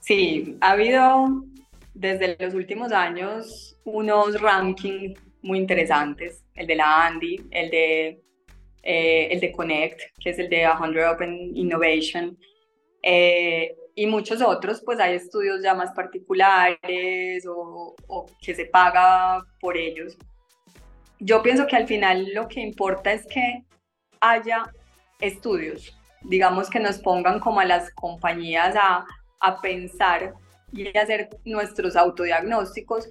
sí, 0.00 0.58
ha 0.60 0.72
habido 0.72 1.44
desde 1.94 2.36
los 2.38 2.54
últimos 2.54 2.92
años 2.92 3.78
unos 3.84 4.40
rankings 4.40 5.18
muy 5.42 5.58
interesantes, 5.58 6.44
el 6.54 6.66
de 6.66 6.74
la 6.74 7.06
Andy, 7.06 7.36
el 7.50 7.70
de, 7.70 8.22
eh, 8.82 9.28
el 9.30 9.40
de 9.40 9.52
Connect, 9.52 10.00
que 10.20 10.30
es 10.30 10.38
el 10.38 10.48
de 10.48 10.66
100 10.66 10.98
Open 11.06 11.56
Innovation, 11.56 12.36
eh, 13.02 13.76
y 13.94 14.06
muchos 14.06 14.42
otros, 14.42 14.82
pues 14.84 14.98
hay 14.98 15.14
estudios 15.14 15.62
ya 15.62 15.74
más 15.74 15.92
particulares 15.92 17.46
o, 17.46 17.94
o 18.08 18.26
que 18.40 18.54
se 18.54 18.64
paga 18.64 19.44
por 19.60 19.76
ellos. 19.76 20.16
Yo 21.20 21.42
pienso 21.42 21.66
que 21.66 21.76
al 21.76 21.86
final 21.86 22.26
lo 22.34 22.48
que 22.48 22.60
importa 22.60 23.12
es 23.12 23.24
que 23.26 23.64
haya 24.20 24.64
estudios, 25.20 25.96
digamos 26.22 26.68
que 26.70 26.80
nos 26.80 26.98
pongan 26.98 27.38
como 27.38 27.60
a 27.60 27.64
las 27.64 27.90
compañías 27.92 28.74
a, 28.76 29.04
a 29.40 29.60
pensar 29.60 30.34
y 30.74 30.96
hacer 30.96 31.30
nuestros 31.44 31.96
autodiagnósticos 31.96 33.08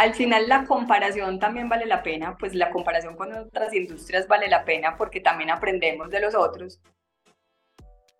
al 0.00 0.14
final 0.14 0.48
la 0.48 0.64
comparación 0.64 1.38
también 1.38 1.68
vale 1.68 1.84
la 1.84 2.02
pena, 2.02 2.34
pues 2.38 2.54
la 2.54 2.70
comparación 2.70 3.16
con 3.16 3.34
otras 3.34 3.74
industrias 3.74 4.26
vale 4.26 4.48
la 4.48 4.64
pena 4.64 4.96
porque 4.96 5.20
también 5.20 5.50
aprendemos 5.50 6.08
de 6.08 6.20
los 6.20 6.34
otros. 6.34 6.80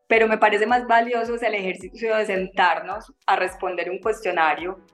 Pero 0.07 0.29
me 0.29 0.37
parece 0.37 0.67
más 0.67 0.87
valioso 0.87 1.37
el 1.41 1.55
ejercicio 1.55 2.15
de 2.17 2.27
sentarnos 2.27 3.15
a 3.25 3.37
responder 3.37 3.89
un 3.89 3.99
cuestionario 3.99 4.85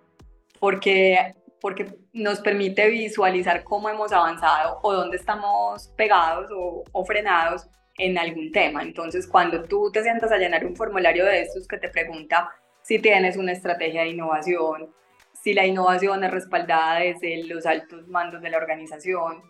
porque, 0.60 1.34
porque 1.60 1.98
nos 2.12 2.38
permite 2.38 2.88
visualizar 2.88 3.64
cómo 3.64 3.88
hemos 3.88 4.12
avanzado 4.12 4.78
o 4.84 4.92
dónde 4.92 5.16
estamos 5.16 5.88
pegados 5.96 6.52
o, 6.56 6.84
o 6.92 7.04
frenados 7.04 7.66
en 7.98 8.16
algún 8.16 8.52
tema. 8.52 8.84
Entonces, 8.84 9.26
cuando 9.26 9.64
tú 9.64 9.90
te 9.90 10.04
sientas 10.04 10.30
a 10.30 10.38
llenar 10.38 10.64
un 10.64 10.76
formulario 10.76 11.24
de 11.24 11.40
estos 11.40 11.66
que 11.66 11.78
te 11.78 11.88
pregunta 11.88 12.48
si 12.86 13.00
tienes 13.00 13.36
una 13.36 13.50
estrategia 13.50 14.02
de 14.02 14.10
innovación, 14.10 14.94
si 15.42 15.52
la 15.54 15.66
innovación 15.66 16.22
es 16.22 16.30
respaldada 16.30 17.00
desde 17.00 17.42
los 17.44 17.66
altos 17.66 18.06
mandos 18.06 18.40
de 18.42 18.50
la 18.50 18.58
organización, 18.58 19.42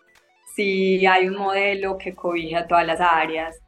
si 0.55 1.05
hay 1.05 1.27
un 1.27 1.35
modelo 1.35 1.99
que 1.99 2.15
cobija 2.15 2.65
todas 2.65 2.87
las 2.87 2.99
áreas 2.99 3.59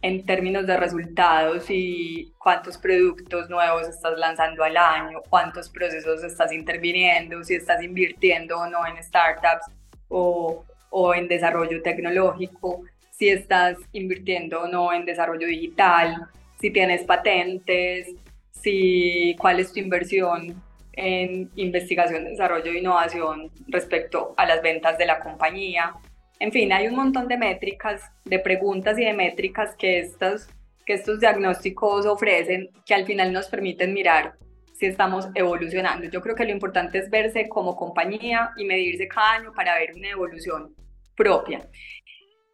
en 0.00 0.24
términos 0.24 0.64
de 0.64 0.76
resultados 0.76 1.66
y 1.70 2.32
cuántos 2.38 2.78
productos 2.78 3.50
nuevos 3.50 3.88
estás 3.88 4.16
lanzando 4.16 4.62
al 4.62 4.76
año, 4.76 5.20
cuántos 5.28 5.70
procesos 5.70 6.22
estás 6.22 6.52
interviniendo, 6.52 7.42
si 7.42 7.56
estás 7.56 7.82
invirtiendo 7.82 8.60
o 8.60 8.68
no 8.68 8.86
en 8.86 9.02
startups 9.02 9.66
o, 10.08 10.64
o 10.90 11.14
en 11.14 11.26
desarrollo 11.26 11.82
tecnológico, 11.82 12.82
si 13.10 13.30
estás 13.30 13.76
invirtiendo 13.92 14.62
o 14.62 14.68
no 14.68 14.92
en 14.92 15.04
desarrollo 15.04 15.48
digital, 15.48 16.28
si 16.60 16.70
tienes 16.70 17.02
patentes, 17.02 18.14
si 18.62 19.36
cuál 19.38 19.60
es 19.60 19.72
tu 19.72 19.80
inversión 19.80 20.62
en 20.92 21.50
investigación, 21.56 22.24
desarrollo 22.24 22.72
e 22.72 22.78
innovación 22.78 23.50
respecto 23.68 24.34
a 24.36 24.46
las 24.46 24.62
ventas 24.62 24.96
de 24.98 25.06
la 25.06 25.20
compañía. 25.20 25.92
En 26.40 26.52
fin, 26.52 26.72
hay 26.72 26.88
un 26.88 26.96
montón 26.96 27.28
de 27.28 27.36
métricas, 27.36 28.02
de 28.24 28.38
preguntas 28.38 28.98
y 28.98 29.04
de 29.04 29.12
métricas 29.12 29.74
que 29.76 30.00
estos, 30.00 30.48
que 30.84 30.94
estos 30.94 31.20
diagnósticos 31.20 32.06
ofrecen 32.06 32.70
que 32.84 32.94
al 32.94 33.04
final 33.04 33.32
nos 33.32 33.48
permiten 33.48 33.92
mirar 33.92 34.34
si 34.72 34.86
estamos 34.86 35.28
evolucionando. 35.34 36.08
Yo 36.08 36.20
creo 36.20 36.34
que 36.34 36.44
lo 36.44 36.52
importante 36.52 36.98
es 36.98 37.10
verse 37.10 37.48
como 37.48 37.76
compañía 37.76 38.50
y 38.56 38.64
medirse 38.64 39.08
cada 39.08 39.32
año 39.34 39.52
para 39.54 39.78
ver 39.78 39.94
una 39.94 40.08
evolución 40.08 40.74
propia. 41.14 41.66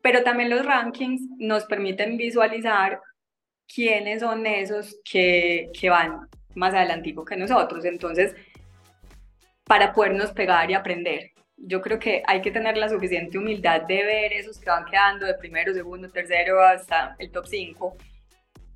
Pero 0.02 0.22
también 0.22 0.50
los 0.50 0.64
rankings 0.64 1.22
nos 1.38 1.64
permiten 1.64 2.16
visualizar 2.16 3.00
quiénes 3.74 4.20
son 4.20 4.46
esos 4.46 4.98
que, 5.04 5.70
que 5.78 5.90
van 5.90 6.28
más 6.54 6.74
adelantico 6.74 7.24
que 7.24 7.37
nosotros. 7.37 7.85
Entonces, 7.85 8.35
para 9.64 9.92
podernos 9.92 10.32
pegar 10.32 10.70
y 10.70 10.74
aprender, 10.74 11.30
yo 11.56 11.80
creo 11.80 11.98
que 11.98 12.22
hay 12.26 12.40
que 12.42 12.50
tener 12.50 12.76
la 12.76 12.88
suficiente 12.88 13.38
humildad 13.38 13.82
de 13.82 14.04
ver 14.04 14.32
esos 14.32 14.58
que 14.58 14.70
van 14.70 14.85
quedando 14.85 15.26
de 15.26 15.35
primero, 15.35 15.72
segundo, 15.72 16.11
tercero 16.11 16.61
hasta 16.61 17.14
el 17.18 17.30
top 17.30 17.46
5 17.46 17.96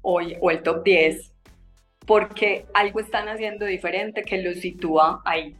o, 0.02 0.20
o 0.40 0.50
el 0.50 0.62
top 0.62 0.84
10, 0.84 1.32
porque 2.06 2.66
algo 2.74 3.00
están 3.00 3.28
haciendo 3.28 3.66
diferente 3.66 4.22
que 4.22 4.40
los 4.40 4.60
sitúa 4.60 5.20
ahí. 5.24 5.56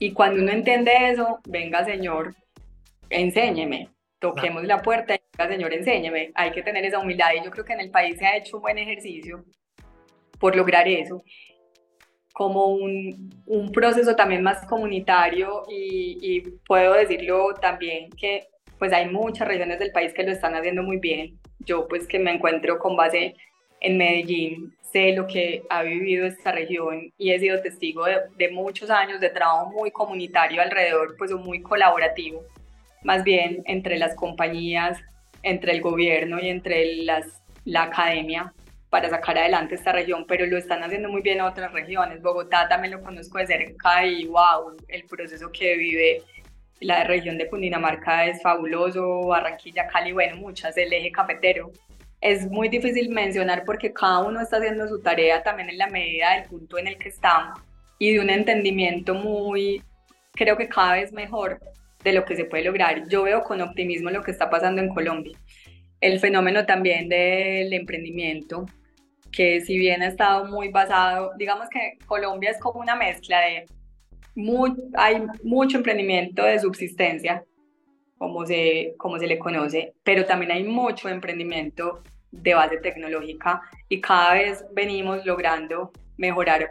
Y 0.00 0.12
cuando 0.12 0.42
uno 0.42 0.50
entiende 0.50 1.10
eso, 1.10 1.40
venga 1.46 1.84
señor, 1.84 2.34
enséñeme, 3.08 3.93
toquemos 4.24 4.64
la 4.64 4.80
puerta 4.80 5.14
y 5.14 5.18
venga 5.36 5.52
señor, 5.52 5.74
enséñeme. 5.74 6.32
Hay 6.34 6.50
que 6.50 6.62
tener 6.62 6.82
esa 6.82 6.98
humildad 6.98 7.32
y 7.34 7.44
yo 7.44 7.50
creo 7.50 7.64
que 7.64 7.74
en 7.74 7.80
el 7.80 7.90
país 7.90 8.18
se 8.18 8.24
ha 8.24 8.36
hecho 8.36 8.56
un 8.56 8.62
buen 8.62 8.78
ejercicio 8.78 9.44
por 10.40 10.56
lograr 10.56 10.88
eso 10.88 11.22
como 12.32 12.66
un, 12.66 13.30
un, 13.46 13.70
proceso 13.70 14.16
también 14.16 14.42
más 14.42 14.66
comunitario 14.66 15.62
y, 15.68 16.18
y, 16.20 16.40
puedo 16.66 16.94
decirlo 16.94 17.54
también 17.54 18.10
que 18.10 18.48
pues 18.76 18.92
hay 18.92 19.08
muchas 19.08 19.46
regiones 19.46 19.78
del 19.78 19.92
país 19.92 20.12
que 20.12 20.24
lo 20.24 20.32
están 20.32 20.56
haciendo 20.56 20.82
muy 20.82 20.96
bien. 20.96 21.38
Yo 21.60 21.86
pues 21.86 22.08
que 22.08 22.18
me 22.18 22.32
encuentro 22.32 22.78
con 22.78 22.96
base 22.96 23.36
en 23.80 23.98
Medellín, 23.98 24.74
sé 24.80 25.12
lo 25.12 25.26
que 25.28 25.62
ha 25.70 25.82
vivido 25.82 26.26
esta 26.26 26.50
región 26.50 27.12
y 27.18 27.30
he 27.30 27.38
sido 27.38 27.60
testigo 27.60 28.06
de, 28.06 28.16
de 28.36 28.50
muchos 28.50 28.90
años 28.90 29.20
de 29.20 29.30
trabajo 29.30 29.70
muy 29.70 29.92
comunitario 29.92 30.60
alrededor, 30.60 31.14
pues 31.16 31.30
muy 31.32 31.62
colaborativo, 31.62 32.42
más 33.04 33.22
bien 33.22 33.62
entre 33.66 33.98
las 33.98 34.14
compañías, 34.16 34.98
entre 35.42 35.72
el 35.72 35.80
gobierno 35.80 36.40
y 36.40 36.48
entre 36.48 37.04
las, 37.04 37.42
la 37.64 37.84
academia 37.84 38.52
para 38.90 39.10
sacar 39.10 39.36
adelante 39.38 39.74
esta 39.74 39.92
región, 39.92 40.24
pero 40.26 40.46
lo 40.46 40.56
están 40.56 40.82
haciendo 40.82 41.08
muy 41.08 41.20
bien 41.20 41.40
otras 41.40 41.72
regiones. 41.72 42.22
Bogotá 42.22 42.68
también 42.68 42.92
lo 42.92 43.02
conozco 43.02 43.38
de 43.38 43.46
cerca 43.46 44.06
y 44.06 44.26
wow, 44.26 44.76
el 44.88 45.04
proceso 45.04 45.50
que 45.52 45.76
vive 45.76 46.22
la 46.80 47.04
región 47.04 47.38
de 47.38 47.48
Cundinamarca 47.48 48.26
es 48.26 48.42
fabuloso, 48.42 49.26
Barranquilla, 49.26 49.86
Cali, 49.86 50.12
bueno, 50.12 50.36
muchas, 50.36 50.76
el 50.76 50.92
eje 50.92 51.10
cafetero. 51.10 51.72
Es 52.20 52.50
muy 52.50 52.68
difícil 52.68 53.10
mencionar 53.10 53.64
porque 53.64 53.92
cada 53.92 54.20
uno 54.20 54.40
está 54.40 54.58
haciendo 54.58 54.86
su 54.88 55.00
tarea 55.00 55.42
también 55.42 55.70
en 55.70 55.78
la 55.78 55.88
medida 55.88 56.34
del 56.34 56.44
punto 56.44 56.78
en 56.78 56.86
el 56.86 56.98
que 56.98 57.08
estamos 57.08 57.60
y 57.98 58.12
de 58.12 58.20
un 58.20 58.30
entendimiento 58.30 59.14
muy, 59.14 59.82
creo 60.32 60.56
que 60.56 60.68
cada 60.68 60.94
vez 60.94 61.12
mejor 61.12 61.58
de 62.04 62.12
lo 62.12 62.24
que 62.24 62.36
se 62.36 62.44
puede 62.44 62.64
lograr. 62.64 63.08
Yo 63.08 63.22
veo 63.24 63.42
con 63.42 63.60
optimismo 63.62 64.10
lo 64.10 64.22
que 64.22 64.30
está 64.30 64.50
pasando 64.50 64.80
en 64.80 64.90
Colombia. 64.90 65.36
El 66.00 66.20
fenómeno 66.20 66.66
también 66.66 67.08
del 67.08 67.72
emprendimiento, 67.72 68.66
que 69.32 69.62
si 69.62 69.78
bien 69.78 70.02
ha 70.02 70.08
estado 70.08 70.44
muy 70.44 70.68
basado, 70.68 71.32
digamos 71.38 71.68
que 71.70 71.98
Colombia 72.06 72.50
es 72.50 72.60
como 72.60 72.80
una 72.80 72.94
mezcla 72.94 73.40
de, 73.40 73.66
hay 74.94 75.22
mucho 75.42 75.78
emprendimiento 75.78 76.44
de 76.44 76.60
subsistencia, 76.60 77.42
como 78.18 78.46
se, 78.46 78.94
como 78.98 79.18
se 79.18 79.26
le 79.26 79.38
conoce, 79.38 79.94
pero 80.04 80.24
también 80.24 80.52
hay 80.52 80.64
mucho 80.64 81.08
emprendimiento 81.08 82.02
de 82.30 82.54
base 82.54 82.78
tecnológica 82.78 83.62
y 83.88 84.00
cada 84.00 84.34
vez 84.34 84.64
venimos 84.72 85.24
logrando 85.24 85.90
mejorar 86.16 86.68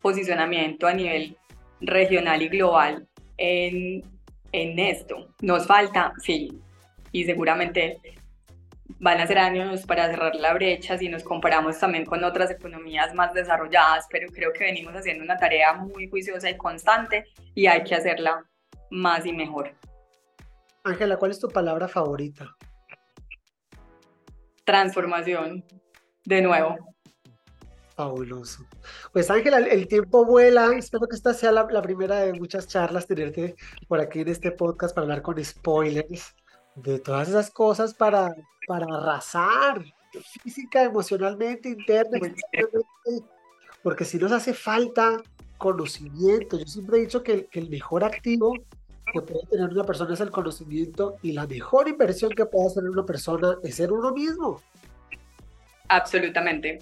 posicionamiento 0.00 0.86
a 0.86 0.94
nivel 0.94 1.36
regional 1.80 2.42
y 2.42 2.48
global 2.48 3.06
en, 3.36 4.02
en 4.52 4.78
esto. 4.78 5.34
Nos 5.40 5.66
falta, 5.66 6.12
sí, 6.18 6.60
y 7.10 7.24
seguramente 7.24 8.00
van 8.98 9.20
a 9.20 9.26
ser 9.26 9.38
años 9.38 9.84
para 9.86 10.08
cerrar 10.08 10.34
la 10.36 10.54
brecha 10.54 10.98
si 10.98 11.08
nos 11.08 11.22
comparamos 11.22 11.78
también 11.78 12.04
con 12.04 12.22
otras 12.24 12.50
economías 12.50 13.14
más 13.14 13.32
desarrolladas, 13.34 14.06
pero 14.10 14.28
creo 14.32 14.52
que 14.52 14.64
venimos 14.64 14.94
haciendo 14.94 15.24
una 15.24 15.36
tarea 15.36 15.74
muy 15.74 16.08
juiciosa 16.08 16.50
y 16.50 16.56
constante 16.56 17.24
y 17.54 17.66
hay 17.66 17.82
que 17.84 17.94
hacerla 17.94 18.44
más 18.90 19.26
y 19.26 19.32
mejor. 19.32 19.74
Ángela, 20.84 21.16
¿cuál 21.16 21.30
es 21.30 21.40
tu 21.40 21.48
palabra 21.48 21.88
favorita? 21.88 22.54
Transformación, 24.64 25.64
de 26.24 26.42
nuevo. 26.42 26.91
Fabuloso. 27.94 28.64
Pues 29.12 29.30
Ángela, 29.30 29.58
el 29.58 29.86
tiempo 29.86 30.24
vuela. 30.24 30.72
Espero 30.76 31.06
que 31.06 31.16
esta 31.16 31.34
sea 31.34 31.52
la, 31.52 31.66
la 31.70 31.82
primera 31.82 32.20
de 32.20 32.32
muchas 32.32 32.66
charlas, 32.66 33.06
tenerte 33.06 33.54
por 33.88 34.00
aquí 34.00 34.20
en 34.20 34.28
este 34.28 34.50
podcast 34.50 34.94
para 34.94 35.04
hablar 35.04 35.22
con 35.22 35.42
spoilers 35.42 36.34
de 36.74 36.98
todas 36.98 37.28
esas 37.28 37.50
cosas 37.50 37.92
para, 37.92 38.34
para 38.66 38.86
arrasar 38.86 39.84
física, 40.42 40.82
emocionalmente, 40.82 41.68
interna, 41.70 42.18
porque 43.82 44.04
si 44.04 44.18
nos 44.18 44.32
hace 44.32 44.54
falta 44.54 45.22
conocimiento. 45.62 46.58
Yo 46.58 46.66
siempre 46.66 46.98
he 46.98 47.00
dicho 47.02 47.22
que 47.22 47.32
el, 47.32 47.46
que 47.46 47.60
el 47.60 47.70
mejor 47.70 48.02
activo 48.02 48.54
que 49.12 49.20
puede 49.20 49.46
tener 49.46 49.70
una 49.70 49.84
persona 49.84 50.14
es 50.14 50.20
el 50.20 50.30
conocimiento 50.30 51.16
y 51.22 51.32
la 51.32 51.46
mejor 51.46 51.88
inversión 51.88 52.30
que 52.30 52.46
puede 52.46 52.66
hacer 52.66 52.82
una 52.82 53.06
persona 53.06 53.56
es 53.62 53.76
ser 53.76 53.92
uno 53.92 54.12
mismo. 54.12 54.60
Absolutamente. 55.88 56.80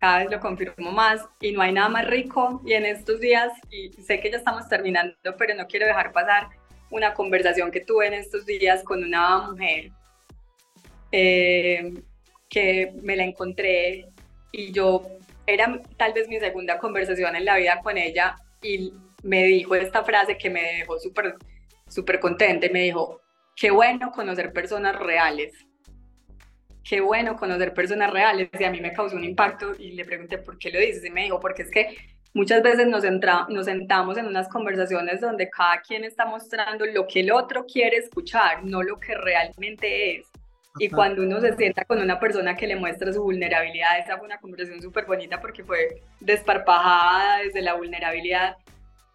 Cada 0.00 0.18
vez 0.20 0.30
lo 0.30 0.40
confirmo 0.40 0.92
más 0.92 1.24
y 1.40 1.52
no 1.52 1.62
hay 1.62 1.72
nada 1.72 1.88
más 1.88 2.06
rico. 2.06 2.62
Y 2.64 2.72
en 2.72 2.86
estos 2.86 3.20
días, 3.20 3.52
y 3.70 3.92
sé 4.02 4.18
que 4.20 4.30
ya 4.30 4.38
estamos 4.38 4.68
terminando, 4.68 5.14
pero 5.38 5.54
no 5.54 5.66
quiero 5.66 5.86
dejar 5.86 6.12
pasar 6.12 6.48
una 6.90 7.14
conversación 7.14 7.70
que 7.70 7.80
tuve 7.80 8.06
en 8.06 8.14
estos 8.14 8.46
días 8.46 8.82
con 8.82 9.04
una 9.04 9.38
mujer 9.38 9.90
eh, 11.12 11.94
que 12.48 12.92
me 13.02 13.14
la 13.14 13.24
encontré 13.24 14.08
y 14.52 14.72
yo 14.72 15.02
era 15.46 15.80
tal 15.96 16.12
vez 16.12 16.28
mi 16.28 16.40
segunda 16.40 16.78
conversación 16.78 17.36
en 17.36 17.44
la 17.44 17.56
vida 17.56 17.80
con 17.82 17.96
ella 17.96 18.36
y 18.60 18.92
me 19.22 19.44
dijo 19.44 19.74
esta 19.76 20.02
frase 20.02 20.36
que 20.36 20.50
me 20.50 20.62
dejó 20.78 20.98
súper 20.98 21.36
súper 21.90 22.20
contenta 22.20 22.68
me 22.72 22.82
dijo, 22.82 23.20
qué 23.56 23.70
bueno 23.70 24.12
conocer 24.12 24.52
personas 24.52 24.96
reales, 24.96 25.52
qué 26.82 27.00
bueno 27.00 27.36
conocer 27.36 27.74
personas 27.74 28.10
reales 28.10 28.48
y 28.58 28.64
a 28.64 28.70
mí 28.70 28.80
me 28.80 28.92
causó 28.92 29.16
un 29.16 29.24
impacto 29.24 29.74
y 29.78 29.92
le 29.92 30.04
pregunté 30.04 30.38
por 30.38 30.58
qué 30.58 30.70
lo 30.70 30.78
dices 30.78 31.04
y 31.04 31.10
me 31.10 31.24
dijo, 31.24 31.40
porque 31.40 31.62
es 31.62 31.70
que 31.70 31.96
Muchas 32.32 32.62
veces 32.62 32.86
nos, 32.86 33.02
nos 33.48 33.64
sentamos 33.64 34.16
en 34.16 34.26
unas 34.26 34.48
conversaciones 34.48 35.20
donde 35.20 35.50
cada 35.50 35.80
quien 35.80 36.04
está 36.04 36.26
mostrando 36.26 36.86
lo 36.86 37.06
que 37.08 37.20
el 37.20 37.32
otro 37.32 37.66
quiere 37.66 37.96
escuchar, 37.96 38.64
no 38.64 38.82
lo 38.82 39.00
que 39.00 39.16
realmente 39.16 40.16
es. 40.16 40.26
Y 40.78 40.88
cuando 40.88 41.22
uno 41.22 41.40
se 41.40 41.56
sienta 41.56 41.84
con 41.84 42.00
una 42.00 42.20
persona 42.20 42.56
que 42.56 42.68
le 42.68 42.76
muestra 42.76 43.12
su 43.12 43.24
vulnerabilidad, 43.24 43.98
esa 43.98 44.16
fue 44.16 44.26
una 44.26 44.38
conversación 44.38 44.80
súper 44.80 45.06
bonita 45.06 45.40
porque 45.40 45.64
fue 45.64 46.02
desparpajada 46.20 47.38
desde 47.38 47.62
la 47.62 47.74
vulnerabilidad. 47.74 48.56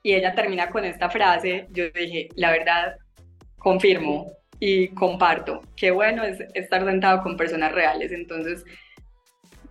y 0.04 0.14
ella 0.14 0.36
termina 0.36 0.70
con 0.70 0.86
esta 0.86 1.10
frase, 1.10 1.68
yo 1.72 1.90
dije, 1.90 2.30
la 2.36 2.52
verdad, 2.52 2.98
confirmo 3.58 4.32
y 4.60 4.90
comparto. 4.90 5.62
Qué 5.76 5.92
bueno 5.92 6.24
es 6.24 6.40
estar 6.54 6.86
sentado 6.86 7.22
con 7.22 7.38
personas 7.38 7.72
reales. 7.72 8.12
Entonces, 8.12 8.64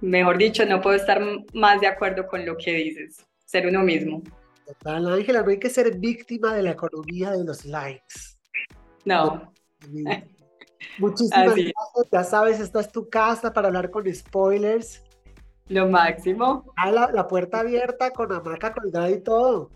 mejor 0.00 0.38
dicho, 0.38 0.64
no 0.66 0.80
puedo 0.80 0.96
estar 0.96 1.22
más 1.52 1.80
de 1.80 1.86
acuerdo 1.86 2.26
con 2.26 2.44
lo 2.44 2.56
que 2.56 2.72
dices. 2.74 3.24
Ser 3.44 3.66
uno 3.66 3.82
mismo. 3.82 4.22
Total, 4.66 5.06
Ángela, 5.12 5.42
no 5.42 5.50
hay 5.50 5.58
que 5.58 5.70
ser 5.70 5.98
víctima 5.98 6.54
de 6.54 6.62
la 6.62 6.70
economía 6.70 7.32
de 7.32 7.44
los 7.44 7.64
likes. 7.64 8.14
No. 9.04 9.52
Muchísimas 10.98 11.46
gracias. 11.46 11.72
Ya 12.12 12.24
sabes, 12.24 12.60
esta 12.60 12.80
es 12.80 12.90
tu 12.90 13.08
casa 13.08 13.52
para 13.52 13.68
hablar 13.68 13.90
con 13.90 14.12
spoilers. 14.12 15.02
Lo 15.68 15.88
máximo. 15.88 16.72
Ah, 16.76 16.90
la, 16.90 17.10
la 17.12 17.26
puerta 17.26 17.60
abierta 17.60 18.10
con 18.10 18.32
hamaca 18.32 18.72
colgada 18.72 19.10
y 19.10 19.20
todo. 19.20 19.70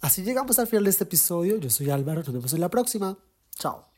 Así 0.00 0.22
llegamos 0.22 0.58
al 0.58 0.66
final 0.66 0.84
de 0.84 0.90
este 0.90 1.04
episodio. 1.04 1.56
Yo 1.56 1.70
soy 1.70 1.90
Álvaro, 1.90 2.20
nos 2.20 2.32
vemos 2.32 2.52
en 2.52 2.60
la 2.60 2.68
próxima. 2.68 3.16
Chao. 3.56 3.93